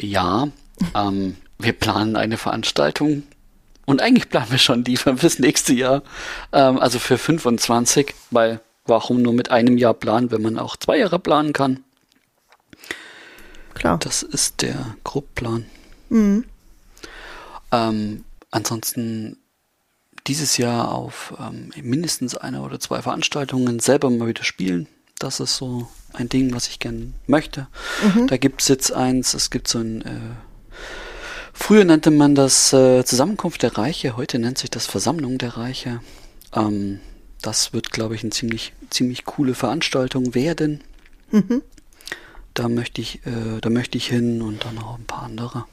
ja. 0.00 0.48
Ähm, 0.94 1.36
wir 1.64 1.72
planen 1.72 2.16
eine 2.16 2.36
Veranstaltung 2.36 3.24
und 3.86 4.00
eigentlich 4.00 4.28
planen 4.28 4.50
wir 4.50 4.58
schon 4.58 4.84
die 4.84 4.96
für 4.96 5.16
fürs 5.16 5.38
nächste 5.38 5.74
Jahr. 5.74 6.02
Ähm, 6.52 6.78
also 6.78 6.98
für 6.98 7.18
25, 7.18 8.14
weil 8.30 8.60
warum 8.86 9.22
nur 9.22 9.32
mit 9.32 9.50
einem 9.50 9.78
Jahr 9.78 9.94
planen, 9.94 10.30
wenn 10.30 10.42
man 10.42 10.58
auch 10.58 10.76
zwei 10.76 10.98
Jahre 10.98 11.18
planen 11.18 11.52
kann? 11.52 11.84
Klar. 13.74 13.98
Das 13.98 14.22
ist 14.22 14.62
der 14.62 14.96
Grobplan. 15.04 15.66
Mhm. 16.08 16.44
Ähm, 17.72 18.24
ansonsten 18.50 19.38
dieses 20.26 20.56
Jahr 20.56 20.92
auf 20.92 21.34
ähm, 21.38 21.70
mindestens 21.82 22.36
eine 22.36 22.62
oder 22.62 22.80
zwei 22.80 23.02
Veranstaltungen 23.02 23.80
selber 23.80 24.08
mal 24.10 24.28
wieder 24.28 24.44
spielen. 24.44 24.88
Das 25.18 25.40
ist 25.40 25.56
so 25.56 25.88
ein 26.12 26.28
Ding, 26.28 26.54
was 26.54 26.68
ich 26.68 26.78
gern 26.78 27.14
möchte. 27.26 27.66
Da 28.26 28.36
gibt 28.36 28.62
es 28.62 28.68
jetzt 28.68 28.92
eins, 28.92 29.34
es 29.34 29.50
gibt 29.50 29.68
so 29.68 29.78
ein, 29.78 30.02
äh, 30.02 30.18
früher 31.54 31.84
nannte 31.84 32.10
man 32.10 32.34
das 32.34 32.72
äh, 32.72 33.04
Zusammenkunft 33.04 33.62
der 33.62 33.78
Reiche, 33.78 34.16
heute 34.16 34.38
nennt 34.38 34.58
sich 34.58 34.70
das 34.70 34.86
Versammlung 34.86 35.38
der 35.38 35.56
Reiche. 35.56 36.00
Ähm, 36.54 37.00
das 37.40 37.72
wird, 37.72 37.90
glaube 37.90 38.14
ich, 38.14 38.22
eine 38.22 38.30
ziemlich, 38.30 38.72
ziemlich 38.90 39.24
coole 39.24 39.54
Veranstaltung 39.54 40.34
werden. 40.34 40.82
Da 42.54 42.68
möchte 42.68 43.00
ich, 43.00 43.26
äh, 43.26 43.60
da 43.60 43.68
möchte 43.70 43.98
ich 43.98 44.06
hin 44.08 44.40
und 44.40 44.64
dann 44.64 44.76
noch 44.76 44.96
ein 44.98 45.04
paar 45.04 45.24
andere. 45.24 45.64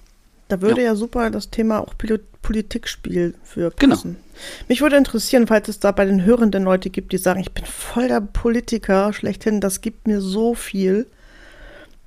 Da 0.47 0.61
würde 0.61 0.81
Ja. 0.81 0.87
ja. 0.87 0.95
super 0.95 1.29
das 1.29 1.49
Thema 1.49 1.79
auch 1.79 1.93
Poli- 1.97 2.19
Politikspiel 2.41 3.35
für 3.43 3.71
Genau. 3.77 3.95
passen. 3.95 4.17
Mich 4.67 4.81
würde 4.81 4.97
interessieren, 4.97 5.45
falls 5.47 5.67
es 5.69 5.79
da 5.79 5.91
bei 5.91 6.03
den 6.05 6.25
Hörenden 6.25 6.63
Leute 6.63 6.89
gibt, 6.89 7.13
die 7.13 7.17
sagen, 7.19 7.39
ich 7.39 7.51
bin 7.51 7.63
voll 7.65 8.07
der 8.07 8.19
Politiker 8.21 9.13
schlechthin, 9.13 9.61
das 9.61 9.81
gibt 9.81 10.07
mir 10.07 10.19
so 10.19 10.55
viel. 10.55 11.05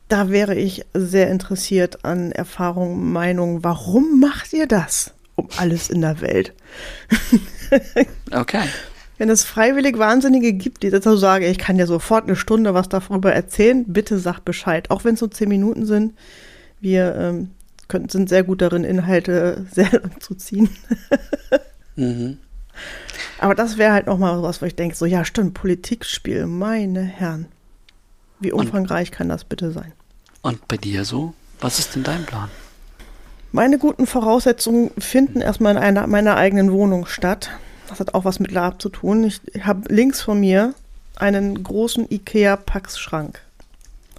Da 0.09 0.31
wäre 0.31 0.55
ich 0.55 0.85
sehr 0.93 1.31
interessiert 1.31 2.05
an 2.05 2.33
Erfahrungen, 2.33 3.12
Meinungen. 3.12 3.64
Warum 3.64 4.21
macht 4.21 4.53
ihr 4.53 4.67
das? 4.67 5.14
Um 5.35 5.49
alles 5.57 5.90
in 5.90 6.01
der 6.01 6.21
Welt. 6.21 6.53
Okay. 8.31 8.62
Wenn 9.19 9.29
es 9.31 9.45
freiwillig 9.45 9.99
Wahnsinnige 9.99 10.53
gibt, 10.53 10.83
die 10.83 10.90
dazu 10.90 11.17
sagen, 11.17 11.45
ich 11.45 11.59
kann 11.59 11.77
dir 11.77 11.87
sofort 11.87 12.25
eine 12.25 12.37
Stunde 12.37 12.75
was 12.75 12.88
darüber 12.88 13.33
erzählen, 13.33 13.85
bitte 13.87 14.19
sag 14.19 14.40
Bescheid. 14.40 14.90
Auch 14.90 15.05
wenn 15.05 15.14
es 15.14 15.21
nur 15.21 15.31
zehn 15.31 15.49
Minuten 15.49 15.87
sind. 15.87 16.14
Wir 16.81 17.14
ähm, 17.17 17.51
können, 17.88 18.09
sind 18.09 18.29
sehr 18.29 18.43
gut 18.43 18.61
darin, 18.61 18.85
Inhalte 18.85 19.67
sehr 19.73 19.90
lang 19.90 20.21
zu 20.21 20.35
ziehen. 20.35 20.69
Mhm. 21.97 22.38
Aber 23.38 23.55
das 23.55 23.79
wäre 23.79 23.93
halt 23.93 24.09
nochmal 24.09 24.43
was, 24.43 24.61
wo 24.61 24.67
ich 24.67 24.75
denke, 24.75 24.97
so 24.97 25.07
ja 25.07 25.25
stimmt, 25.25 25.55
Politikspiel, 25.55 26.47
meine 26.47 27.03
Herren. 27.03 27.47
Wie 28.44 28.52
umfangreich 28.52 29.11
kann 29.11 29.30
das 29.30 29.42
bitte 29.44 29.72
sein? 29.72 29.92
Und 30.42 30.68
bei 30.68 30.76
dir 30.76 31.07
so? 31.07 31.33
Was 31.61 31.78
ist 31.78 31.94
denn 31.94 32.02
dein 32.02 32.26
Plan? 32.26 32.50
Meine 33.52 33.78
guten 33.78 34.07
Voraussetzungen 34.07 34.90
finden 34.98 35.40
erstmal 35.40 35.76
in 35.76 35.83
einer, 35.83 36.07
meiner 36.07 36.37
eigenen 36.37 36.70
Wohnung 36.70 37.07
statt. 37.07 37.50
Das 37.88 38.00
hat 38.00 38.12
auch 38.12 38.26
was 38.26 38.40
mit 38.40 38.50
Lab 38.50 38.83
zu 38.83 38.90
tun. 38.90 39.24
Ich 39.24 39.40
habe 39.64 39.90
links 39.92 40.20
von 40.20 40.40
mir 40.40 40.74
einen 41.16 41.62
großen 41.62 42.07
IKEA-Pax-Schrank. 42.11 43.40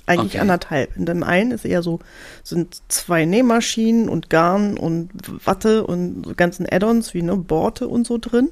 Eigentlich 0.08 0.34
Okay. 0.34 0.40
anderthalb. 0.40 0.96
In 0.98 1.06
dem 1.06 1.24
einen 1.24 1.52
ist 1.52 1.66
eher 1.66 1.82
so, 1.82 2.00
sind 2.44 2.78
zwei 2.90 3.26
Nähmaschinen 3.26 4.08
und 4.08 4.30
Garn 4.30 4.78
und 4.78 5.10
Watte 5.46 5.86
und 5.86 6.26
so 6.26 6.36
ganzen 6.36 6.68
Add-ons 6.70 7.14
wie 7.14 7.24
ne, 7.24 7.36
Borte 7.36 7.88
und 7.88 8.06
so 8.06 8.18
drin. 8.20 8.50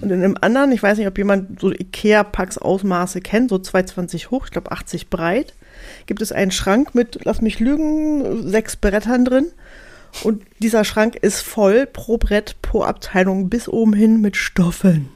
Und 0.00 0.10
in 0.10 0.20
dem 0.20 0.36
anderen, 0.40 0.72
ich 0.72 0.82
weiß 0.82 0.98
nicht, 0.98 1.06
ob 1.06 1.16
jemand 1.18 1.60
so 1.60 1.70
IKEA-Pax-Ausmaße 1.70 3.20
kennt, 3.20 3.50
so 3.50 3.58
220 3.58 4.30
hoch, 4.30 4.46
ich 4.46 4.50
glaube 4.50 4.72
80 4.72 5.08
breit, 5.08 5.54
gibt 6.06 6.20
es 6.20 6.32
einen 6.32 6.50
Schrank 6.50 6.94
mit, 6.94 7.20
lass 7.24 7.40
mich 7.40 7.60
lügen, 7.60 8.48
sechs 8.48 8.76
Brettern 8.76 9.24
drin. 9.24 9.46
Und 10.24 10.42
dieser 10.58 10.84
Schrank 10.84 11.16
ist 11.16 11.40
voll 11.42 11.86
pro 11.86 12.18
Brett, 12.18 12.56
pro 12.60 12.82
Abteilung 12.82 13.48
bis 13.48 13.68
oben 13.68 13.92
hin 13.94 14.20
mit 14.20 14.36
Stoffeln. 14.36 15.08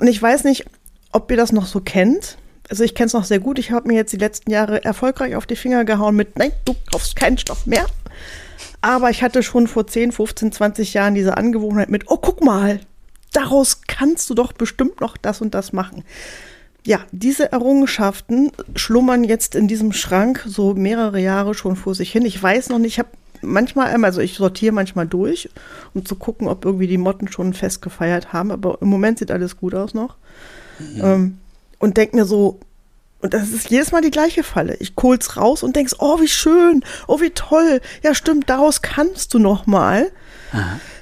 Und 0.00 0.06
ich 0.08 0.20
weiß 0.20 0.44
nicht, 0.44 0.66
ob 1.12 1.30
ihr 1.30 1.36
das 1.36 1.52
noch 1.52 1.66
so 1.66 1.80
kennt. 1.80 2.36
Also 2.68 2.84
ich 2.84 2.94
kenne 2.94 3.06
es 3.06 3.14
noch 3.14 3.24
sehr 3.24 3.40
gut. 3.40 3.58
Ich 3.58 3.70
habe 3.70 3.88
mir 3.88 3.94
jetzt 3.94 4.12
die 4.12 4.18
letzten 4.18 4.50
Jahre 4.50 4.84
erfolgreich 4.84 5.36
auf 5.36 5.46
die 5.46 5.56
Finger 5.56 5.84
gehauen 5.84 6.16
mit, 6.16 6.38
nein, 6.38 6.52
du 6.64 6.74
kaufst 6.92 7.16
keinen 7.16 7.38
Stoff 7.38 7.66
mehr. 7.66 7.86
Aber 8.80 9.10
ich 9.10 9.22
hatte 9.22 9.42
schon 9.42 9.66
vor 9.66 9.86
10, 9.86 10.12
15, 10.12 10.52
20 10.52 10.94
Jahren 10.94 11.14
diese 11.14 11.36
Angewohnheit 11.36 11.88
mit, 11.88 12.04
oh, 12.08 12.18
guck 12.18 12.44
mal, 12.44 12.80
daraus 13.32 13.82
kannst 13.86 14.28
du 14.30 14.34
doch 14.34 14.52
bestimmt 14.52 15.00
noch 15.00 15.16
das 15.16 15.40
und 15.40 15.54
das 15.54 15.72
machen. 15.72 16.04
Ja, 16.86 17.00
diese 17.10 17.52
Errungenschaften 17.52 18.52
schlummern 18.76 19.24
jetzt 19.24 19.54
in 19.54 19.68
diesem 19.68 19.92
Schrank 19.92 20.44
so 20.46 20.74
mehrere 20.74 21.20
Jahre 21.20 21.54
schon 21.54 21.76
vor 21.76 21.94
sich 21.94 22.12
hin. 22.12 22.24
Ich 22.24 22.40
weiß 22.40 22.68
noch 22.68 22.78
nicht, 22.78 22.94
ich 22.94 22.98
habe 22.98 23.10
manchmal, 23.42 24.04
also 24.04 24.20
ich 24.20 24.36
sortiere 24.36 24.72
manchmal 24.72 25.06
durch, 25.06 25.50
um 25.94 26.04
zu 26.04 26.16
gucken, 26.16 26.48
ob 26.48 26.64
irgendwie 26.64 26.86
die 26.86 26.98
Motten 26.98 27.28
schon 27.28 27.52
fest 27.52 27.82
gefeiert 27.82 28.32
haben, 28.32 28.50
aber 28.50 28.78
im 28.80 28.88
Moment 28.88 29.18
sieht 29.18 29.30
alles 29.30 29.56
gut 29.56 29.74
aus 29.74 29.94
noch. 29.94 30.16
Ähm, 31.02 31.38
und 31.78 31.96
denk 31.96 32.14
mir 32.14 32.24
so, 32.24 32.58
und 33.20 33.34
das 33.34 33.50
ist 33.50 33.70
jedes 33.70 33.90
Mal 33.90 34.00
die 34.00 34.10
gleiche 34.10 34.44
Falle. 34.44 34.76
Ich 34.78 34.94
kohl's 34.94 35.36
raus 35.36 35.62
und 35.62 35.74
denkst, 35.74 35.94
oh, 35.98 36.20
wie 36.20 36.28
schön, 36.28 36.84
oh, 37.08 37.20
wie 37.20 37.30
toll. 37.30 37.80
Ja, 38.02 38.14
stimmt, 38.14 38.48
daraus 38.48 38.80
kannst 38.82 39.34
du 39.34 39.38
noch 39.38 39.66
mal. 39.66 40.10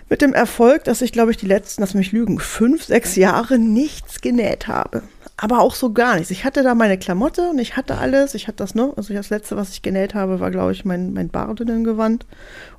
Mit 0.09 0.23
dem 0.23 0.33
Erfolg, 0.35 0.85
dass 0.85 1.03
ich, 1.03 1.13
glaube 1.13 1.33
ich, 1.33 1.37
die 1.37 1.47
letzten, 1.47 1.83
lass 1.83 1.95
mich 1.95 2.13
lügen, 2.13 2.39
fünf, 2.39 2.85
sechs 2.85 3.17
Jahre 3.17 3.59
nichts 3.59 4.21
genäht 4.21 4.67
habe. 4.67 5.03
Aber 5.37 5.61
auch 5.61 5.75
so 5.75 5.93
gar 5.93 6.15
nichts. 6.15 6.31
Ich 6.31 6.47
hatte 6.47 6.63
da 6.63 6.75
meine 6.75 6.97
Klamotte 6.97 7.51
und 7.51 7.59
ich 7.59 7.77
hatte 7.77 7.99
alles. 7.99 8.35
Ich 8.35 8.49
hatte 8.49 8.59
das, 8.59 8.75
ne? 8.75 8.93
Also 8.97 9.13
das 9.13 9.29
letzte, 9.29 9.57
was 9.57 9.71
ich 9.71 9.83
genäht 9.83 10.15
habe, 10.15 10.41
war, 10.41 10.51
glaube 10.51 10.73
ich, 10.73 10.87
mein, 10.87 11.13
mein 11.13 11.29
Bardinnengewand 11.29 12.25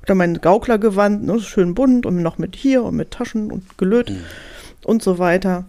oder 0.02 0.16
mein 0.16 0.40
Gauklergewand, 0.40 1.24
ne? 1.24 1.38
Schön 1.40 1.74
bunt 1.74 2.04
und 2.04 2.20
noch 2.20 2.38
mit 2.38 2.56
hier 2.56 2.82
und 2.82 2.96
mit 2.96 3.12
Taschen 3.12 3.52
und 3.52 3.78
gelöt 3.78 4.12
und 4.82 5.02
so 5.04 5.20
weiter. 5.20 5.66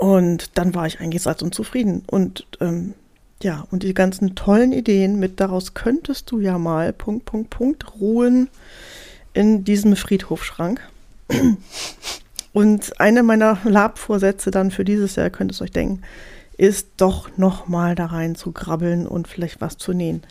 Und 0.00 0.56
dann 0.56 0.74
war 0.74 0.86
ich 0.86 0.98
eigentlich 0.98 1.20
satt 1.20 1.42
und 1.42 1.54
zufrieden. 1.54 2.04
Und 2.06 2.46
ähm, 2.60 2.94
ja, 3.42 3.66
und 3.70 3.82
die 3.82 3.92
ganzen 3.92 4.34
tollen 4.34 4.72
Ideen 4.72 5.18
mit 5.18 5.40
daraus 5.40 5.74
könntest 5.74 6.30
du 6.30 6.40
ja 6.40 6.56
mal 6.56 6.94
Punkt, 6.94 7.26
Punkt, 7.26 7.50
Punkt 7.50 8.00
ruhen 8.00 8.48
in 9.34 9.62
diesem 9.62 9.96
Friedhofschrank. 9.96 10.80
Und 12.52 12.98
eine 12.98 13.22
meiner 13.22 13.58
Labvorsätze 13.62 14.50
dann 14.50 14.70
für 14.70 14.84
dieses 14.84 15.16
Jahr, 15.16 15.30
könnt 15.30 15.52
ihr 15.52 15.54
es 15.54 15.62
euch 15.62 15.70
denken, 15.70 16.02
ist 16.56 16.88
doch 16.96 17.36
noch 17.36 17.68
mal 17.68 17.94
da 17.94 18.06
rein 18.06 18.34
zu 18.34 18.52
grabbeln 18.52 19.06
und 19.06 19.28
vielleicht 19.28 19.60
was 19.60 19.76
zu 19.76 19.92
nähen. 19.92 20.22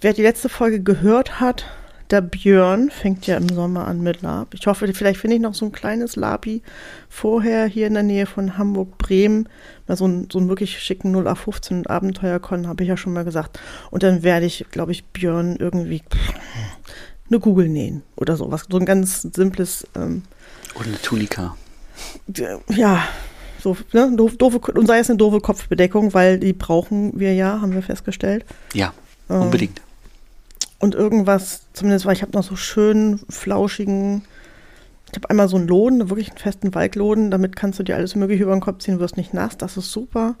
Wer 0.00 0.14
die 0.14 0.22
letzte 0.22 0.48
Folge 0.48 0.80
gehört 0.82 1.40
hat, 1.40 1.66
der 2.10 2.20
Björn 2.20 2.90
fängt 2.90 3.26
ja 3.26 3.36
im 3.36 3.48
Sommer 3.48 3.86
an 3.86 4.02
mit 4.02 4.22
Lab. 4.22 4.54
Ich 4.54 4.66
hoffe, 4.66 4.92
vielleicht 4.92 5.20
finde 5.20 5.36
ich 5.36 5.42
noch 5.42 5.54
so 5.54 5.64
ein 5.66 5.72
kleines 5.72 6.16
Labi 6.16 6.62
vorher 7.08 7.66
hier 7.66 7.86
in 7.86 7.94
der 7.94 8.02
Nähe 8.02 8.26
von 8.26 8.58
Hamburg-Bremen. 8.58 9.48
Mal 9.86 9.96
so 9.96 10.04
einen, 10.04 10.28
so 10.30 10.38
einen 10.38 10.48
wirklich 10.48 10.78
schicken 10.78 11.12
0815 11.12 11.86
Abenteuerkon, 11.86 12.68
habe 12.68 12.82
ich 12.82 12.88
ja 12.88 12.96
schon 12.96 13.12
mal 13.12 13.24
gesagt. 13.24 13.58
Und 13.90 14.02
dann 14.02 14.22
werde 14.22 14.46
ich, 14.46 14.66
glaube 14.70 14.92
ich, 14.92 15.04
Björn 15.06 15.56
irgendwie 15.58 16.02
eine 17.30 17.40
Kugel 17.40 17.68
nähen 17.68 18.02
oder 18.16 18.36
sowas. 18.36 18.66
So 18.68 18.78
ein 18.78 18.84
ganz 18.84 19.22
simples, 19.22 19.86
ähm, 19.96 20.22
Oder 20.74 20.88
eine 20.88 21.00
Tunika. 21.00 21.56
ja, 22.68 23.02
so, 23.60 23.76
ne, 23.92 24.12
doof, 24.14 24.36
doofe, 24.36 24.58
und 24.72 24.86
sei 24.86 24.98
es 24.98 25.08
eine 25.08 25.16
doofe 25.16 25.40
Kopfbedeckung, 25.40 26.12
weil 26.12 26.38
die 26.38 26.52
brauchen 26.52 27.18
wir 27.18 27.34
ja, 27.34 27.60
haben 27.62 27.72
wir 27.72 27.82
festgestellt. 27.82 28.44
Ja, 28.74 28.92
Ähm, 29.30 29.42
unbedingt. 29.42 29.80
Und 30.78 30.94
irgendwas, 30.94 31.66
zumindest, 31.72 32.06
weil 32.06 32.14
ich 32.14 32.22
habe 32.22 32.32
noch 32.32 32.42
so 32.42 32.56
schön 32.56 33.20
flauschigen 33.28 34.22
Ich 35.10 35.16
habe 35.16 35.30
einmal 35.30 35.48
so 35.48 35.56
einen 35.56 35.68
Loden, 35.68 36.10
wirklich 36.10 36.30
einen 36.30 36.38
festen 36.38 36.74
Waldloden. 36.74 37.30
Damit 37.30 37.56
kannst 37.56 37.78
du 37.78 37.82
dir 37.82 37.96
alles 37.96 38.14
Mögliche 38.16 38.42
über 38.42 38.52
den 38.52 38.60
Kopf 38.60 38.78
ziehen, 38.78 38.98
wirst 38.98 39.16
nicht 39.16 39.32
nass. 39.32 39.56
Das 39.56 39.76
ist 39.76 39.92
super. 39.92 40.34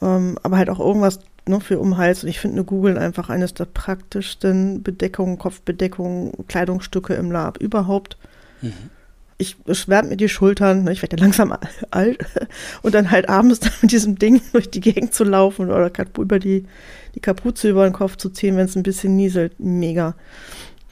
Ähm, 0.00 0.38
aber 0.42 0.56
halt 0.56 0.70
auch 0.70 0.80
irgendwas 0.80 1.20
ne, 1.46 1.60
für 1.60 1.78
um 1.78 1.98
Hals. 1.98 2.22
Und 2.22 2.30
ich 2.30 2.40
finde 2.40 2.58
eine 2.58 2.64
Google 2.64 2.96
einfach 2.96 3.28
eines 3.28 3.52
der 3.54 3.66
praktischsten 3.66 4.82
Bedeckungen, 4.82 5.38
Kopfbedeckungen, 5.38 6.32
Kleidungsstücke 6.48 7.14
im 7.14 7.30
Lab 7.30 7.58
überhaupt. 7.58 8.16
Mhm. 8.62 8.90
Ich 9.40 9.56
schwärme 9.72 10.10
mir 10.10 10.16
die 10.18 10.28
Schultern, 10.28 10.84
ne, 10.84 10.92
ich 10.92 11.00
werde 11.00 11.16
ja 11.16 11.22
langsam 11.22 11.56
alt. 11.90 12.18
Und 12.82 12.94
dann 12.94 13.10
halt 13.10 13.30
abends 13.30 13.60
mit 13.80 13.90
diesem 13.90 14.18
Ding 14.18 14.42
durch 14.52 14.70
die 14.70 14.80
Gegend 14.80 15.14
zu 15.14 15.24
laufen 15.24 15.70
oder 15.70 15.90
über 16.18 16.38
die, 16.38 16.66
die 17.14 17.20
Kapuze 17.20 17.70
über 17.70 17.84
den 17.84 17.94
Kopf 17.94 18.16
zu 18.16 18.28
ziehen, 18.28 18.56
wenn 18.56 18.66
es 18.66 18.76
ein 18.76 18.82
bisschen 18.82 19.16
nieselt. 19.16 19.58
Mega. 19.58 20.14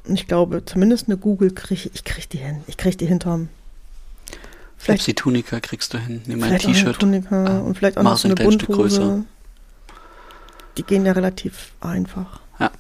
Ich 0.07 0.27
glaube, 0.27 0.65
zumindest 0.65 1.09
eine 1.09 1.19
Google 1.19 1.51
kriege 1.51 1.91
ich, 1.93 2.05
krieg 2.05 2.31
die 2.31 2.39
hin. 2.39 2.63
Ich 2.67 2.79
kriege 2.79 2.97
die 2.97 3.05
hinterm. 3.05 3.51
Vielleicht 4.79 5.07
die 5.07 5.15
Tunika 5.15 5.61
kriegst 5.61 5.93
du 5.93 5.99
hin. 5.99 6.23
Nimm 6.25 6.43
ein 6.43 6.59
T-Shirt. 6.59 6.99
Tunika 6.99 7.45
ah, 7.45 7.59
und 7.59 7.77
vielleicht 7.77 7.99
auch 7.99 8.03
noch 8.03 8.17
so 8.17 8.29
eine 8.29 8.37
Bunthose. 8.37 9.25
Die 10.79 10.85
gehen 10.85 11.05
ja 11.05 11.13
relativ 11.13 11.73
einfach. 11.81 12.41
Ja. 12.59 12.71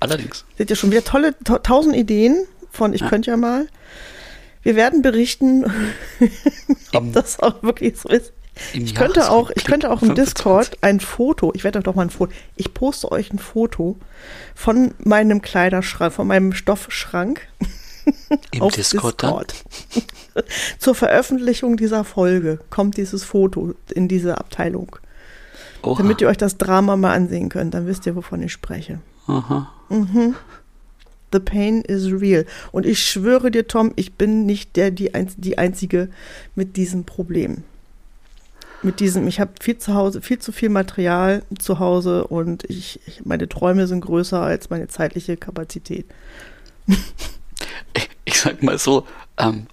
Allerdings. 0.00 0.44
Seht 0.56 0.70
ihr 0.70 0.76
schon 0.76 0.90
wieder 0.90 1.04
tolle, 1.04 1.34
tausend 1.62 1.94
Ideen 1.96 2.46
von 2.76 2.92
ich 2.92 3.00
ja. 3.00 3.08
könnte 3.08 3.30
ja 3.30 3.36
mal. 3.36 3.66
Wir 4.62 4.76
werden 4.76 5.02
berichten, 5.02 5.64
ob 6.92 7.12
das 7.12 7.40
auch 7.40 7.62
wirklich 7.62 7.98
so 7.98 8.08
ist. 8.08 8.32
ich 8.72 8.94
könnte 8.94 9.30
auch, 9.30 9.50
ich 9.54 9.64
könnte 9.64 9.90
auch 9.90 10.02
im 10.02 10.16
25. 10.16 10.24
Discord 10.24 10.78
ein 10.82 11.00
Foto, 11.00 11.52
ich 11.54 11.62
werde 11.62 11.80
doch 11.80 11.94
mal 11.94 12.02
ein 12.02 12.10
Foto, 12.10 12.32
ich 12.56 12.74
poste 12.74 13.12
euch 13.12 13.32
ein 13.32 13.38
Foto 13.38 13.96
von 14.54 14.94
meinem 14.98 15.40
Kleiderschrank, 15.40 16.12
von 16.12 16.26
meinem 16.26 16.52
Stoffschrank. 16.52 17.46
Im 18.50 18.62
auf 18.62 18.74
Discord, 18.74 19.22
Discord. 19.22 19.54
Zur 20.78 20.94
Veröffentlichung 20.94 21.76
dieser 21.76 22.04
Folge 22.04 22.60
kommt 22.70 22.96
dieses 22.96 23.24
Foto 23.24 23.74
in 23.92 24.08
diese 24.08 24.38
Abteilung. 24.38 24.96
Oha. 25.82 25.98
Damit 25.98 26.20
ihr 26.20 26.28
euch 26.28 26.38
das 26.38 26.58
Drama 26.58 26.96
mal 26.96 27.14
ansehen 27.14 27.48
könnt, 27.48 27.74
dann 27.74 27.86
wisst 27.86 28.06
ihr, 28.06 28.16
wovon 28.16 28.42
ich 28.42 28.52
spreche. 28.52 29.00
Aha. 29.26 29.72
Mhm. 29.88 30.34
The 31.32 31.40
pain 31.40 31.82
is 31.82 32.10
real. 32.10 32.44
Und 32.72 32.86
ich 32.86 33.02
schwöre 33.02 33.50
dir, 33.50 33.66
Tom, 33.66 33.92
ich 33.96 34.14
bin 34.14 34.46
nicht 34.46 34.76
der, 34.76 34.90
die, 34.90 35.10
die 35.36 35.58
Einzige 35.58 36.08
mit 36.54 36.76
diesem 36.76 37.04
Problem. 37.04 37.64
Mit 38.82 39.00
diesem, 39.00 39.26
ich 39.26 39.40
habe 39.40 39.52
viel 39.60 39.78
zu 39.78 39.94
Hause, 39.94 40.22
viel 40.22 40.38
zu 40.38 40.52
viel 40.52 40.68
Material 40.68 41.42
zu 41.58 41.78
Hause 41.78 42.26
und 42.26 42.64
ich, 42.64 43.00
ich 43.06 43.24
meine 43.24 43.48
Träume 43.48 43.86
sind 43.86 44.02
größer 44.02 44.40
als 44.40 44.70
meine 44.70 44.86
zeitliche 44.86 45.36
Kapazität. 45.36 46.06
Ich, 46.86 46.98
ich 48.24 48.38
sag 48.38 48.62
mal 48.62 48.78
so, 48.78 49.06
ähm, 49.38 49.66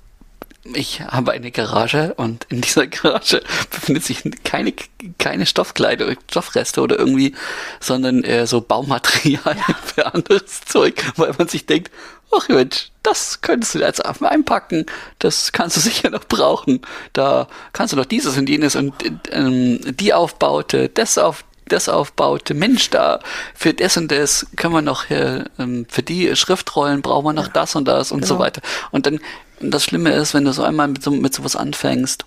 ich 0.66 1.02
habe 1.02 1.32
eine 1.32 1.52
Garage 1.52 2.14
und 2.16 2.46
in 2.50 2.62
dieser 2.62 2.88
Garage 2.88 3.42
befindet 3.70 4.04
sich 4.04 4.24
keine, 4.44 4.74
keine 5.18 5.46
Stoffkleidung, 5.46 6.16
Stoffreste 6.30 6.82
oder 6.82 6.98
irgendwie, 6.98 7.36
sondern 7.80 8.24
äh, 8.24 8.48
so 8.48 8.62
Baumaterial 8.62 9.42
ja. 9.46 9.76
für 9.84 10.14
anderes 10.14 10.62
Zeug, 10.62 11.04
weil 11.18 11.34
man 11.38 11.48
sich 11.48 11.66
denkt, 11.66 11.92
ach 12.36 12.48
Mensch, 12.48 12.92
das 13.04 13.42
könntest 13.42 13.76
du 13.76 13.80
jetzt 13.80 14.06
einfach 14.06 14.30
einpacken, 14.30 14.86
das 15.20 15.52
kannst 15.52 15.76
du 15.78 15.82
sicher 15.82 16.10
noch 16.10 16.26
brauchen. 16.26 16.82
Da 17.12 17.48
kannst 17.74 17.94
du 17.94 17.98
noch 17.98 18.06
dieses 18.06 18.38
und 18.38 18.48
jenes 18.48 18.76
und 18.76 18.94
ähm, 19.32 19.80
die 19.98 20.14
Aufbaute, 20.14 20.90
das 20.90 21.18
auf 21.18 21.44
das 21.68 21.90
aufbaute, 21.90 22.54
Mensch, 22.54 22.90
da 22.90 23.20
für 23.54 23.74
das 23.74 23.98
und 23.98 24.12
das 24.12 24.48
können 24.56 24.74
wir 24.74 24.82
noch, 24.82 25.10
äh, 25.10 25.46
für 25.88 26.04
die 26.04 26.36
Schriftrollen 26.36 27.02
brauchen 27.02 27.26
wir 27.26 27.34
noch 27.34 27.48
ja, 27.48 27.54
das 27.54 27.76
und 27.76 27.86
das 27.86 28.12
und 28.12 28.22
genau. 28.22 28.36
so 28.36 28.40
weiter. 28.40 28.62
Und 28.92 29.06
dann 29.06 29.20
das 29.60 29.86
Schlimme 29.86 30.12
ist, 30.14 30.34
wenn 30.34 30.46
du 30.46 30.54
so 30.54 30.64
einmal 30.64 30.88
mit, 30.88 31.04
so, 31.04 31.12
mit 31.12 31.34
sowas 31.34 31.56
anfängst, 31.56 32.26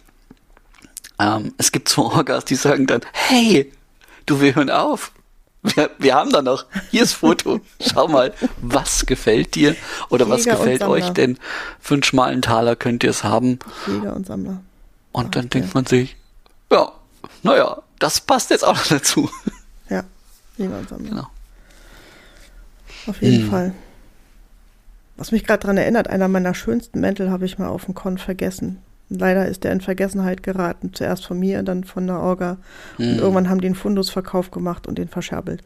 ähm, 1.18 1.54
es 1.58 1.72
gibt 1.72 1.88
so 1.88 2.06
Orgas, 2.06 2.44
die 2.44 2.54
sagen 2.54 2.86
dann, 2.86 3.00
hey, 3.12 3.72
du, 4.26 4.40
wir 4.40 4.54
hören 4.54 4.70
auf. 4.70 5.12
Wir, 5.62 5.90
wir 5.98 6.14
haben 6.14 6.30
da 6.30 6.42
noch, 6.42 6.66
hier 6.90 7.02
ist 7.02 7.14
Foto, 7.14 7.60
schau 7.80 8.06
mal, 8.06 8.32
was 8.62 9.04
gefällt 9.04 9.56
dir 9.56 9.74
oder 10.10 10.26
Jäger 10.26 10.36
was 10.36 10.44
gefällt 10.44 10.82
euch 10.82 11.08
denn? 11.10 11.38
Für 11.80 11.94
einen 11.94 12.04
schmalen 12.04 12.40
Taler 12.40 12.76
könnt 12.76 13.02
ihr 13.02 13.10
es 13.10 13.24
haben. 13.24 13.58
Jäger 13.86 14.14
und 14.14 14.26
Sammler. 14.26 14.60
Und 15.10 15.34
dann 15.34 15.46
okay. 15.46 15.60
denkt 15.60 15.74
man 15.74 15.86
sich, 15.86 16.16
ja, 16.70 16.92
naja, 17.42 17.82
das 17.98 18.20
passt 18.20 18.50
jetzt 18.50 18.64
auch 18.64 18.76
noch 18.76 18.86
dazu. 18.88 19.30
Ja, 19.88 20.04
und 20.58 20.88
Sammler. 20.88 21.10
Genau. 21.10 21.26
Auf 23.06 23.22
jeden 23.22 23.42
hm. 23.42 23.50
Fall. 23.50 23.74
Was 25.16 25.32
mich 25.32 25.44
gerade 25.44 25.60
daran 25.60 25.76
erinnert, 25.76 26.08
einer 26.08 26.28
meiner 26.28 26.54
schönsten 26.54 27.00
Mäntel 27.00 27.30
habe 27.30 27.46
ich 27.46 27.58
mal 27.58 27.68
auf 27.68 27.84
dem 27.86 27.94
Con 27.94 28.18
vergessen. 28.18 28.78
Leider 29.08 29.46
ist 29.46 29.64
der 29.64 29.72
in 29.72 29.80
Vergessenheit 29.80 30.42
geraten. 30.42 30.92
Zuerst 30.92 31.26
von 31.26 31.38
mir, 31.38 31.62
dann 31.62 31.84
von 31.84 32.06
der 32.06 32.18
Orga. 32.18 32.58
Mhm. 32.98 33.10
Und 33.10 33.18
irgendwann 33.18 33.48
haben 33.48 33.60
die 33.60 33.68
einen 33.68 33.76
Fundusverkauf 33.76 34.50
gemacht 34.50 34.86
und 34.86 34.98
den 34.98 35.08
verscherbelt. 35.08 35.62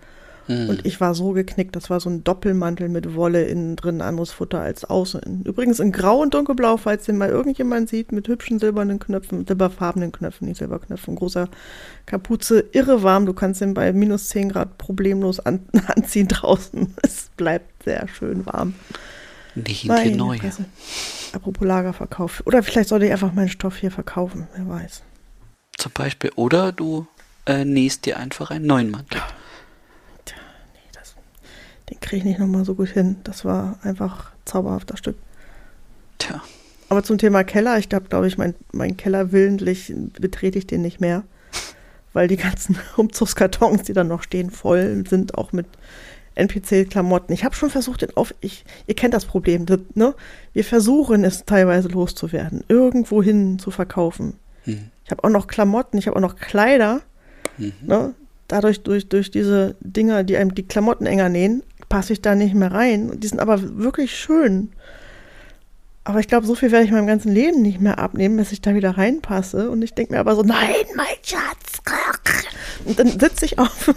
Mhm. 0.50 0.68
Und 0.68 0.84
ich 0.84 1.00
war 1.00 1.14
so 1.14 1.30
geknickt. 1.30 1.76
Das 1.76 1.90
war 1.90 2.00
so 2.00 2.10
ein 2.10 2.24
Doppelmantel 2.24 2.88
mit 2.88 3.14
Wolle 3.14 3.44
innen 3.44 3.76
drin, 3.76 4.00
anderes 4.00 4.32
Futter 4.32 4.60
als 4.60 4.84
außen. 4.84 5.44
Übrigens 5.44 5.78
in 5.78 5.92
Grau 5.92 6.20
und 6.20 6.34
Dunkelblau, 6.34 6.76
falls 6.76 7.04
den 7.04 7.18
mal 7.18 7.28
irgendjemand 7.28 7.88
sieht, 7.88 8.10
mit 8.10 8.26
hübschen 8.26 8.58
silbernen 8.58 8.98
Knöpfen, 8.98 9.46
silberfarbenen 9.46 10.10
Knöpfen, 10.10 10.48
nicht 10.48 10.58
Silberknöpfen, 10.58 11.14
großer 11.14 11.48
Kapuze, 12.06 12.64
irre 12.72 13.04
warm. 13.04 13.26
Du 13.26 13.32
kannst 13.32 13.60
den 13.60 13.74
bei 13.74 13.92
minus 13.92 14.28
10 14.28 14.48
Grad 14.48 14.76
problemlos 14.76 15.38
an 15.38 15.60
anziehen 15.86 16.26
draußen. 16.26 16.94
Es 17.02 17.30
bleibt 17.36 17.84
sehr 17.84 18.08
schön 18.08 18.44
warm. 18.46 18.74
Nicht 19.54 19.86
Meine 19.86 20.16
neue. 20.16 20.38
Presse. 20.38 20.64
Apropos 21.32 21.66
Lagerverkauf. 21.66 22.42
Oder 22.44 22.62
vielleicht 22.62 22.88
sollte 22.88 23.06
ich 23.06 23.12
einfach 23.12 23.32
meinen 23.32 23.48
Stoff 23.48 23.76
hier 23.76 23.90
verkaufen, 23.90 24.48
wer 24.56 24.68
weiß. 24.68 25.02
Zum 25.78 25.92
Beispiel. 25.92 26.32
Oder 26.34 26.72
du 26.72 27.06
äh, 27.46 27.64
nähst 27.64 28.04
dir 28.06 28.18
einfach 28.18 28.50
einen 28.50 28.66
neuen 28.66 28.90
Mantel. 28.90 29.20
Den 31.90 32.00
kriege 32.00 32.18
ich 32.18 32.24
nicht 32.24 32.38
nochmal 32.38 32.64
so 32.64 32.74
gut 32.74 32.88
hin. 32.88 33.16
Das 33.24 33.44
war 33.44 33.78
einfach 33.82 34.32
zauberhafter 34.44 34.96
Stück. 34.96 35.16
Tja. 36.18 36.42
Aber 36.88 37.02
zum 37.02 37.18
Thema 37.18 37.44
Keller, 37.44 37.78
ich 37.78 37.88
glaube, 37.88 38.08
glaube 38.08 38.26
ich, 38.26 38.36
mein, 38.38 38.54
mein 38.72 38.96
Keller 38.96 39.32
willentlich 39.32 39.92
betrete 40.20 40.58
ich 40.58 40.66
den 40.66 40.82
nicht 40.82 41.00
mehr. 41.00 41.22
Weil 42.12 42.28
die 42.28 42.36
ganzen 42.36 42.78
Umzugskartons, 42.96 43.82
die 43.84 43.92
dann 43.92 44.08
noch 44.08 44.22
stehen, 44.22 44.50
voll 44.50 45.04
sind, 45.08 45.36
auch 45.36 45.52
mit 45.52 45.66
NPC-Klamotten. 46.34 47.32
Ich 47.32 47.44
habe 47.44 47.54
schon 47.54 47.70
versucht, 47.70 48.02
den 48.02 48.16
auf. 48.16 48.34
Ich, 48.40 48.64
ihr 48.86 48.94
kennt 48.94 49.14
das 49.14 49.24
Problem, 49.24 49.66
ne? 49.94 50.14
Wir 50.52 50.64
versuchen 50.64 51.24
es 51.24 51.44
teilweise 51.44 51.88
loszuwerden, 51.88 52.64
irgendwo 52.68 53.22
hin 53.22 53.58
zu 53.58 53.70
verkaufen. 53.70 54.34
Mhm. 54.64 54.90
Ich 55.04 55.10
habe 55.10 55.24
auch 55.24 55.30
noch 55.30 55.46
Klamotten, 55.46 55.98
ich 55.98 56.06
habe 56.06 56.16
auch 56.16 56.20
noch 56.20 56.36
Kleider. 56.36 57.02
Mhm. 57.58 57.72
Ne? 57.82 58.14
Dadurch, 58.48 58.82
durch, 58.82 59.08
durch 59.08 59.30
diese 59.30 59.76
Dinger, 59.80 60.24
die 60.24 60.36
einem 60.36 60.54
die 60.54 60.66
Klamotten 60.66 61.06
enger 61.06 61.28
nähen, 61.28 61.62
passe 61.90 62.14
ich 62.14 62.22
da 62.22 62.34
nicht 62.34 62.54
mehr 62.54 62.72
rein. 62.72 63.20
Die 63.20 63.28
sind 63.28 63.40
aber 63.40 63.78
wirklich 63.78 64.18
schön. 64.18 64.72
Aber 66.04 66.20
ich 66.20 66.28
glaube, 66.28 66.46
so 66.46 66.54
viel 66.54 66.70
werde 66.70 66.86
ich 66.86 66.90
meinem 66.90 67.06
ganzen 67.06 67.32
Leben 67.32 67.60
nicht 67.60 67.80
mehr 67.80 67.98
abnehmen, 67.98 68.38
bis 68.38 68.52
ich 68.52 68.62
da 68.62 68.74
wieder 68.74 68.96
reinpasse. 68.96 69.70
Und 69.70 69.82
ich 69.82 69.92
denke 69.92 70.14
mir 70.14 70.20
aber 70.20 70.34
so, 70.34 70.42
nein, 70.42 70.74
mein 70.96 71.06
Schatz. 71.22 71.82
Und 72.84 72.98
dann 72.98 73.08
sitze 73.08 73.44
ich 73.44 73.58
auf 73.58 73.94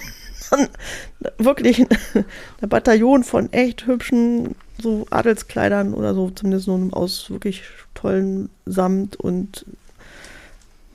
wirklich 1.37 1.79
ein 1.79 2.69
Bataillon 2.69 3.23
von 3.23 3.51
echt 3.53 3.87
hübschen 3.87 4.55
so 4.81 5.07
Adelskleidern 5.09 5.93
oder 5.93 6.13
so, 6.13 6.29
zumindest 6.29 6.65
so 6.65 6.89
aus 6.91 7.29
wirklich 7.29 7.63
tollen 7.93 8.49
Samt 8.65 9.15
und 9.15 9.65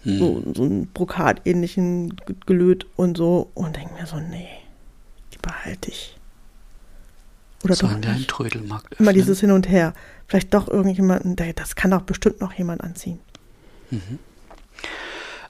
hm. 0.02 0.18
so, 0.18 0.42
so 0.54 0.64
ein 0.64 0.88
Brokat-ähnlichen 0.92 2.16
Gelöt 2.46 2.86
und 2.96 3.16
so 3.16 3.48
und 3.54 3.76
denke 3.76 3.94
mir 3.94 4.06
so, 4.06 4.18
nee, 4.18 4.48
die 5.32 5.38
behalte 5.38 5.90
ich. 5.90 6.17
Oder 7.64 7.74
so 7.74 7.86
doch 7.88 7.96
nicht. 7.96 8.28
Trödelmarkt 8.28 8.94
Immer 9.00 9.12
dieses 9.12 9.40
Hin 9.40 9.50
und 9.50 9.68
Her. 9.68 9.94
Vielleicht 10.26 10.54
doch 10.54 10.68
irgendjemanden, 10.68 11.36
das 11.54 11.74
kann 11.74 11.90
doch 11.90 12.02
bestimmt 12.02 12.40
noch 12.40 12.52
jemand 12.52 12.82
anziehen. 12.82 13.18
Mhm. 13.90 14.18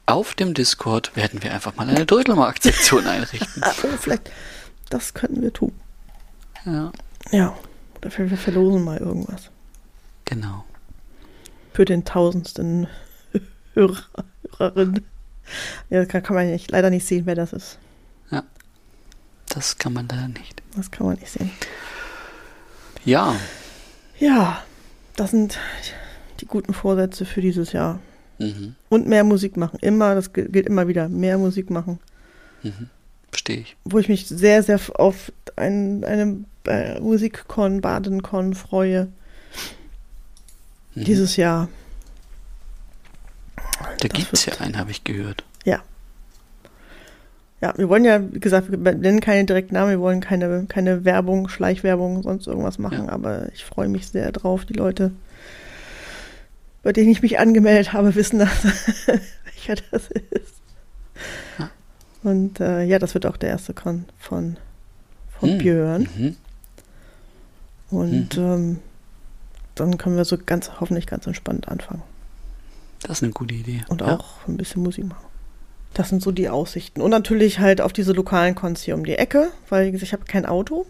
Auf 0.07 0.35
dem 0.35 0.55
Discord 0.55 1.15
werden 1.17 1.43
wir 1.43 1.53
einfach 1.53 1.77
mal 1.77 1.89
eine 1.89 2.07
Drödelmarkt-Sektion 2.07 3.07
einrichten. 3.07 3.63
Oh, 3.63 3.89
vielleicht, 3.99 4.31
das 4.89 5.13
könnten 5.13 5.43
wir 5.43 5.53
tun. 5.53 5.73
Ja. 6.65 6.93
Ja, 7.31 7.59
dafür 8.01 8.31
wir 8.31 8.39
verlosen 8.39 8.85
mal 8.85 8.97
irgendwas. 8.99 9.51
Genau. 10.25 10.65
Für 11.75 11.85
den 11.85 12.05
tausendsten 12.05 12.87
Hörer, 13.75 14.03
Hörerin. 14.57 15.05
Ja, 15.91 16.01
das 16.01 16.09
kann, 16.09 16.23
kann 16.23 16.37
man 16.37 16.51
nicht, 16.51 16.71
leider 16.71 16.89
nicht 16.91 17.07
sehen, 17.07 17.27
wer 17.27 17.35
das 17.35 17.53
ist. 17.53 17.79
Ja, 18.31 18.45
das 19.49 19.77
kann 19.79 19.93
man 19.93 20.09
leider 20.09 20.29
nicht. 20.29 20.63
Das 20.77 20.91
kann 20.91 21.07
man 21.07 21.17
nicht 21.17 21.31
sehen. 21.31 21.51
Ja. 23.09 23.37
Ja, 24.19 24.63
das 25.17 25.31
sind 25.31 25.59
die 26.41 26.47
guten 26.47 26.75
Vorsätze 26.75 27.25
für 27.25 27.41
dieses 27.41 27.73
Jahr. 27.73 28.01
Mhm. 28.39 28.75
Und 28.91 29.07
mehr 29.07 29.25
Musik 29.25 29.57
machen. 29.57 29.79
Immer, 29.81 30.15
das 30.15 30.35
gilt 30.35 30.55
immer 30.55 30.89
wieder, 30.89 31.09
mehr 31.09 31.39
Musik 31.39 31.71
machen. 31.71 31.99
Mhm. 32.63 32.91
Verstehe 33.31 33.61
ich. 33.61 33.77
Wo 33.85 33.99
ich 33.99 34.09
mich 34.09 34.27
sehr, 34.27 34.63
sehr 34.63 34.79
auf 34.95 35.33
ein, 35.57 36.05
eine 36.05 36.45
äh, 36.67 37.01
Musikkon, 37.01 37.81
Badenkon 37.81 38.55
freue. 38.55 39.09
Mhm. 40.95 41.05
dieses 41.05 41.37
Jahr. 41.37 41.69
Da 44.01 44.09
gibt 44.09 44.33
es 44.33 44.45
ja 44.45 44.55
einen, 44.59 44.77
habe 44.77 44.91
ich 44.91 45.05
gehört. 45.05 45.45
Ja. 45.65 45.83
Ja, 47.61 47.77
wir 47.77 47.89
wollen 47.89 48.05
ja, 48.05 48.21
wie 48.33 48.39
gesagt, 48.39 48.71
wir 48.71 48.79
nennen 48.79 49.21
keine 49.21 49.45
direkten 49.45 49.75
Namen, 49.75 49.91
wir 49.91 50.01
wollen 50.01 50.21
keine, 50.21 50.67
keine 50.69 51.05
Werbung, 51.05 51.49
Schleichwerbung, 51.49 52.23
sonst 52.23 52.47
irgendwas 52.47 52.79
machen, 52.79 53.07
Ja. 53.07 53.13
aber 53.13 53.53
ich 53.53 53.65
freue 53.65 53.89
mich 53.89 54.07
sehr 54.09 54.31
drauf. 54.31 54.65
Die 54.65 54.75
Leute, 54.75 55.11
bei 56.85 56.93
denen 56.93 57.11
ich 57.11 57.21
mich 57.23 57.41
angemeldet 57.41 57.93
habe, 57.93 58.15
wissen 58.15 58.39
das, 58.39 58.65
welcher 59.45 59.83
das 59.91 60.09
ist. 60.09 60.55
Ja. 61.59 61.71
Und 62.23 62.61
äh, 62.61 62.85
ja, 62.85 63.01
das 63.01 63.15
wird 63.15 63.27
auch 63.27 63.37
der 63.37 63.51
erste 63.51 63.75
Con 63.75 64.05
von, 64.19 64.57
von 65.41 65.51
Hm. 65.51 65.59
Björn. 65.59 66.09
Mhm. 66.17 66.37
Und 67.91 68.37
ähm, 68.39 68.79
dann 69.75 69.99
können 69.99 70.17
wir 70.17 70.25
so 70.25 70.37
ganz, 70.45 70.71
hoffentlich 70.81 71.07
ganz 71.07 71.27
entspannt 71.27 71.69
anfangen. 71.69 72.03
Das 73.03 73.19
ist 73.19 73.23
eine 73.25 73.33
gute 73.33 73.55
Idee. 73.55 73.83
Und 73.89 74.01
ja. 74.03 74.15
auch 74.17 74.47
ein 74.47 74.57
bisschen 74.57 74.83
Musik 74.83 75.07
machen. 75.07 75.25
Das 75.95 76.09
sind 76.11 76.23
so 76.23 76.31
die 76.31 76.49
Aussichten. 76.49 77.01
Und 77.01 77.11
natürlich 77.11 77.59
halt 77.59 77.81
auf 77.81 77.93
diese 77.93 78.13
lokalen 78.13 78.55
Cons 78.55 78.83
hier 78.83 78.95
um 78.95 79.05
die 79.05 79.17
Ecke, 79.17 79.51
weil 79.69 79.95
ich 79.95 80.13
habe 80.13 80.25
kein 80.25 80.47
Auto. 80.47 80.87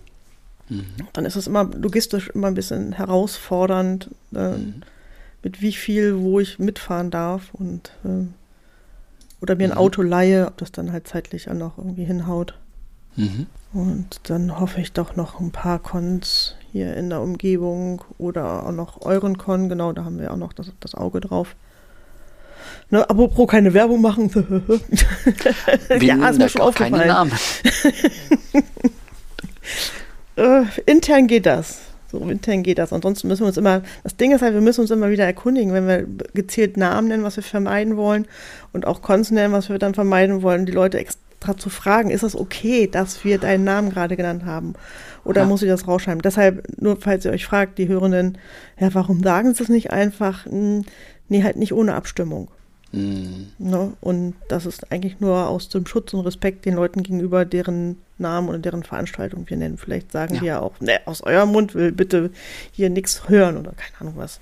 Mhm. 0.69 0.85
Dann 1.15 1.25
ist 1.25 1.37
es 1.37 1.47
immer 1.47 1.65
logistisch 1.65 2.29
immer 2.31 2.49
ein 2.49 2.55
bisschen 2.55 2.93
herausfordernd, 2.93 4.11
äh, 4.35 4.51
Mhm. 4.51 4.83
mit 5.43 5.63
wie 5.63 5.73
viel, 5.73 6.19
wo 6.19 6.41
ich 6.41 6.59
mitfahren 6.59 7.11
darf 7.11 7.55
und 7.55 7.93
ähm, 8.05 8.35
oder 9.41 9.55
mir 9.55 9.65
ein 9.69 9.71
Mhm. 9.71 9.79
Auto 9.79 10.03
leihe, 10.03 10.47
ob 10.49 10.57
das 10.59 10.73
dann 10.73 10.93
halt 10.93 11.07
zeitlich 11.07 11.49
auch 11.49 11.55
noch 11.55 11.79
irgendwie 11.79 12.05
hinhaut. 12.05 12.55
Mhm. 13.17 13.47
Und 13.73 14.21
dann 14.25 14.59
hoffe 14.59 14.81
ich 14.81 14.93
doch 14.93 15.15
noch 15.17 15.41
ein 15.41 15.53
paar 15.53 15.79
Cons 15.79 16.55
hier 16.73 16.97
in 16.97 17.09
der 17.09 17.21
Umgebung 17.21 18.03
oder 18.19 18.67
auch 18.67 18.73
noch 18.73 19.03
euren 19.03 19.39
Con, 19.39 19.69
genau, 19.69 19.93
da 19.93 20.05
haben 20.05 20.19
wir 20.19 20.33
auch 20.33 20.37
noch 20.37 20.53
das, 20.53 20.73
das 20.81 20.95
Auge 20.95 21.21
drauf. 21.21 21.55
Ne, 22.91 23.09
apropos 23.09 23.47
keine 23.49 23.75
Werbung 23.75 24.01
machen. 24.01 24.33
Wir 25.89 26.03
ja, 26.03 26.29
ist 26.29 26.39
mir 26.39 26.49
schon 26.49 26.63
auch 26.63 26.75
keine 26.75 26.97
aufgefallen. 26.97 27.09
Namen. 27.09 27.33
Äh, 30.37 30.63
intern 30.87 31.27
geht 31.27 31.47
das. 31.47 31.81
So, 32.11 32.19
intern 32.21 32.63
geht 32.63 32.79
das. 32.79 32.93
Ansonsten 32.93 33.27
müssen 33.29 33.43
wir 33.43 33.49
uns 33.49 33.57
immer, 33.57 33.83
das 34.05 34.17
Ding 34.17 34.31
ist 34.33 34.41
halt, 34.41 34.55
wir 34.55 34.61
müssen 34.61 34.81
uns 34.83 34.91
immer 34.91 35.11
wieder 35.11 35.25
erkundigen, 35.25 35.73
wenn 35.73 35.87
wir 35.89 36.07
gezielt 36.33 36.77
Namen 36.77 37.09
nennen, 37.09 37.25
was 37.25 37.37
wir 37.37 37.43
vermeiden 37.43 37.97
wollen 37.97 38.27
und 38.73 38.87
auch 38.87 39.03
Cons 39.03 39.31
nennen, 39.33 39.53
was 39.53 39.69
wir 39.69 39.79
dann 39.79 39.95
vermeiden 39.95 40.43
wollen, 40.43 40.65
die 40.65 40.73
Leute 40.73 40.99
extra 40.99 41.57
zu 41.57 41.69
fragen, 41.71 42.11
ist 42.11 42.23
das 42.23 42.37
okay, 42.37 42.87
dass 42.87 43.25
wir 43.25 43.39
deinen 43.39 43.65
Namen 43.65 43.91
gerade 43.91 44.17
genannt 44.17 44.45
haben? 44.45 44.75
Oder 45.25 45.43
Ja. 45.43 45.47
muss 45.49 45.63
ich 45.63 45.69
das 45.69 45.87
rausschreiben? 45.89 46.23
Deshalb, 46.23 46.63
nur 46.81 46.97
falls 47.01 47.25
ihr 47.25 47.33
euch 47.33 47.45
fragt, 47.45 47.77
die 47.79 47.89
Hörenden, 47.89 48.39
ja, 48.79 48.95
warum 48.95 49.23
sagen 49.23 49.53
sie 49.53 49.59
das 49.59 49.69
nicht 49.69 49.91
einfach? 49.91 50.47
Hm, 50.47 50.85
Nee, 51.31 51.43
halt 51.43 51.57
nicht 51.57 51.75
ohne 51.75 51.95
Abstimmung. 51.95 52.49
Mhm. 52.93 53.49
Ne? 53.59 53.93
Und 54.01 54.35
das 54.49 54.65
ist 54.67 54.91
eigentlich 54.91 55.21
nur 55.21 55.47
aus 55.49 55.69
dem 55.69 55.87
Schutz 55.87 56.15
und 56.15 56.21
Respekt 56.25 56.65
den 56.65 56.75
Leuten 56.75 57.03
gegenüber, 57.03 57.45
deren 57.45 58.01
Namen 58.17 58.49
oder 58.49 58.59
deren 58.59 58.83
Veranstaltung 58.83 59.45
wir 59.49 59.57
nennen. 59.57 59.77
Vielleicht 59.79 60.11
sagen 60.13 60.35
Ja. 60.35 60.41
die 60.41 60.47
ja 60.47 60.61
auch, 60.61 60.81
ne, 60.81 61.01
aus 61.07 61.23
eurem 61.23 61.51
Mund 61.51 61.75
will 61.75 61.93
bitte 61.93 62.31
hier 62.73 62.89
nichts 62.91 63.29
hören 63.29 63.57
oder 63.59 63.73
keine 63.73 64.01
Ahnung 64.01 64.15
was. 64.17 64.41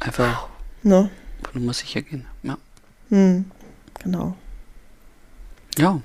Einfach 0.00 0.48
Ne? 0.82 1.10
von 1.50 1.60
Nummer 1.60 1.72
sicher 1.72 2.02
gehen. 2.02 2.26
Ja. 2.42 2.58
Hm, 3.10 3.44
genau. 4.02 4.36
ja. 5.78 6.00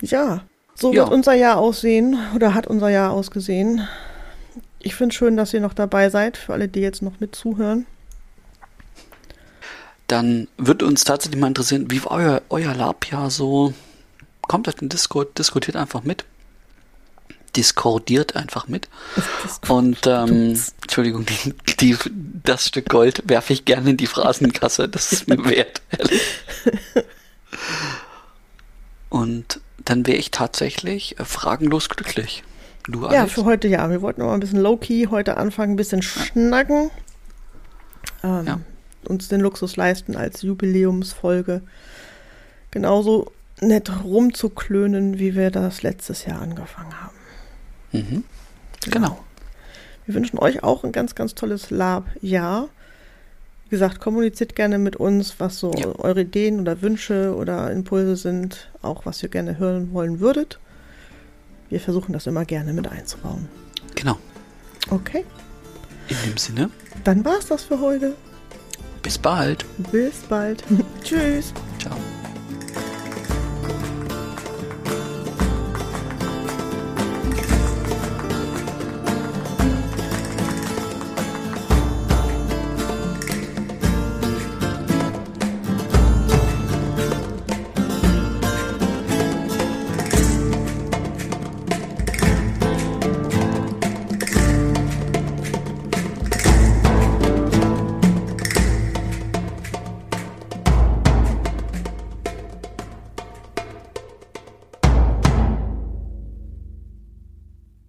Ja, 0.00 0.42
so 0.74 0.92
Ja. 0.92 1.02
wird 1.04 1.12
unser 1.12 1.34
Jahr 1.34 1.58
aussehen 1.58 2.16
oder 2.34 2.54
hat 2.54 2.66
unser 2.66 2.88
Jahr 2.88 3.12
ausgesehen. 3.12 3.86
Ich 4.80 4.94
finde 4.96 5.12
es 5.12 5.16
schön, 5.16 5.36
dass 5.36 5.54
ihr 5.54 5.60
noch 5.60 5.74
dabei 5.74 6.08
seid, 6.10 6.36
für 6.36 6.52
alle, 6.54 6.68
die 6.68 6.80
jetzt 6.80 7.02
noch 7.02 7.20
mit 7.20 7.36
zuhören. 7.36 7.86
Dann 10.12 10.46
würde 10.58 10.84
uns 10.84 11.04
tatsächlich 11.04 11.40
mal 11.40 11.46
interessieren, 11.46 11.90
wie 11.90 12.04
war 12.04 12.10
euer, 12.10 12.42
euer 12.50 12.74
Labjahr 12.74 13.30
so? 13.30 13.72
Kommt 14.42 14.68
auf 14.68 14.74
den 14.74 14.90
Discord, 14.90 15.38
diskutiert 15.38 15.74
einfach 15.74 16.02
mit. 16.02 16.26
Discordiert 17.56 18.36
einfach 18.36 18.68
mit. 18.68 18.90
Und 19.68 20.06
ähm, 20.06 20.60
Entschuldigung, 20.82 21.24
die, 21.24 21.54
die, 21.80 21.96
das 22.44 22.66
Stück 22.68 22.90
Gold 22.90 23.22
werfe 23.24 23.54
ich 23.54 23.64
gerne 23.64 23.88
in 23.88 23.96
die 23.96 24.06
Phrasenkasse. 24.06 24.86
Das 24.86 25.12
ist 25.12 25.28
mir 25.28 25.42
wert, 25.46 25.80
ehrlich. 25.88 26.20
Und 29.08 29.60
dann 29.82 30.06
wäre 30.06 30.18
ich 30.18 30.30
tatsächlich 30.30 31.18
äh, 31.20 31.24
fragenlos 31.24 31.88
glücklich. 31.88 32.44
Du, 32.86 33.04
Ja, 33.04 33.20
Alex? 33.20 33.32
für 33.32 33.44
heute 33.44 33.66
ja. 33.66 33.88
Wir 33.88 34.02
wollten 34.02 34.20
noch 34.20 34.28
mal 34.28 34.34
ein 34.34 34.40
bisschen 34.40 34.60
low-key 34.60 35.06
heute 35.06 35.38
anfangen, 35.38 35.72
ein 35.72 35.76
bisschen 35.76 36.02
schnacken. 36.02 36.90
Ähm, 38.22 38.46
Ja. 38.46 38.60
Uns 39.08 39.28
den 39.28 39.40
Luxus 39.40 39.76
leisten 39.76 40.16
als 40.16 40.42
Jubiläumsfolge. 40.42 41.62
Genauso 42.70 43.32
nett 43.60 43.90
rumzuklönen, 44.04 45.18
wie 45.18 45.34
wir 45.34 45.50
das 45.50 45.82
letztes 45.82 46.24
Jahr 46.24 46.40
angefangen 46.42 46.92
haben. 47.00 47.14
Mhm. 47.92 48.24
Genau. 48.90 49.22
Wir 50.06 50.14
wünschen 50.14 50.38
euch 50.38 50.62
auch 50.64 50.82
ein 50.84 50.92
ganz, 50.92 51.14
ganz 51.14 51.34
tolles 51.34 51.70
Lab-Jahr. 51.70 52.68
Wie 53.64 53.70
gesagt, 53.70 54.00
kommuniziert 54.00 54.56
gerne 54.56 54.78
mit 54.78 54.96
uns, 54.96 55.36
was 55.38 55.58
so 55.58 55.72
Ja. 55.72 55.86
eure 55.98 56.22
Ideen 56.22 56.60
oder 56.60 56.82
Wünsche 56.82 57.34
oder 57.36 57.70
Impulse 57.70 58.16
sind, 58.16 58.70
auch 58.82 59.06
was 59.06 59.22
ihr 59.22 59.28
gerne 59.28 59.58
hören 59.58 59.92
wollen 59.92 60.20
würdet. 60.20 60.58
Wir 61.70 61.80
versuchen 61.80 62.12
das 62.12 62.26
immer 62.26 62.44
gerne 62.44 62.72
mit 62.72 62.88
einzubauen. 62.88 63.48
Genau. 63.94 64.18
Okay, 64.90 65.24
In 66.08 66.16
dem 66.26 66.36
Sinne, 66.36 66.68
dann 67.04 67.24
war's 67.24 67.46
das 67.46 67.62
für 67.62 67.80
heute. 67.80 68.14
Bis 69.02 69.18
bald. 69.18 69.64
Bis 69.90 70.22
bald. 70.28 70.62
Tschüss. 71.04 71.52
Ciao. 71.78 71.96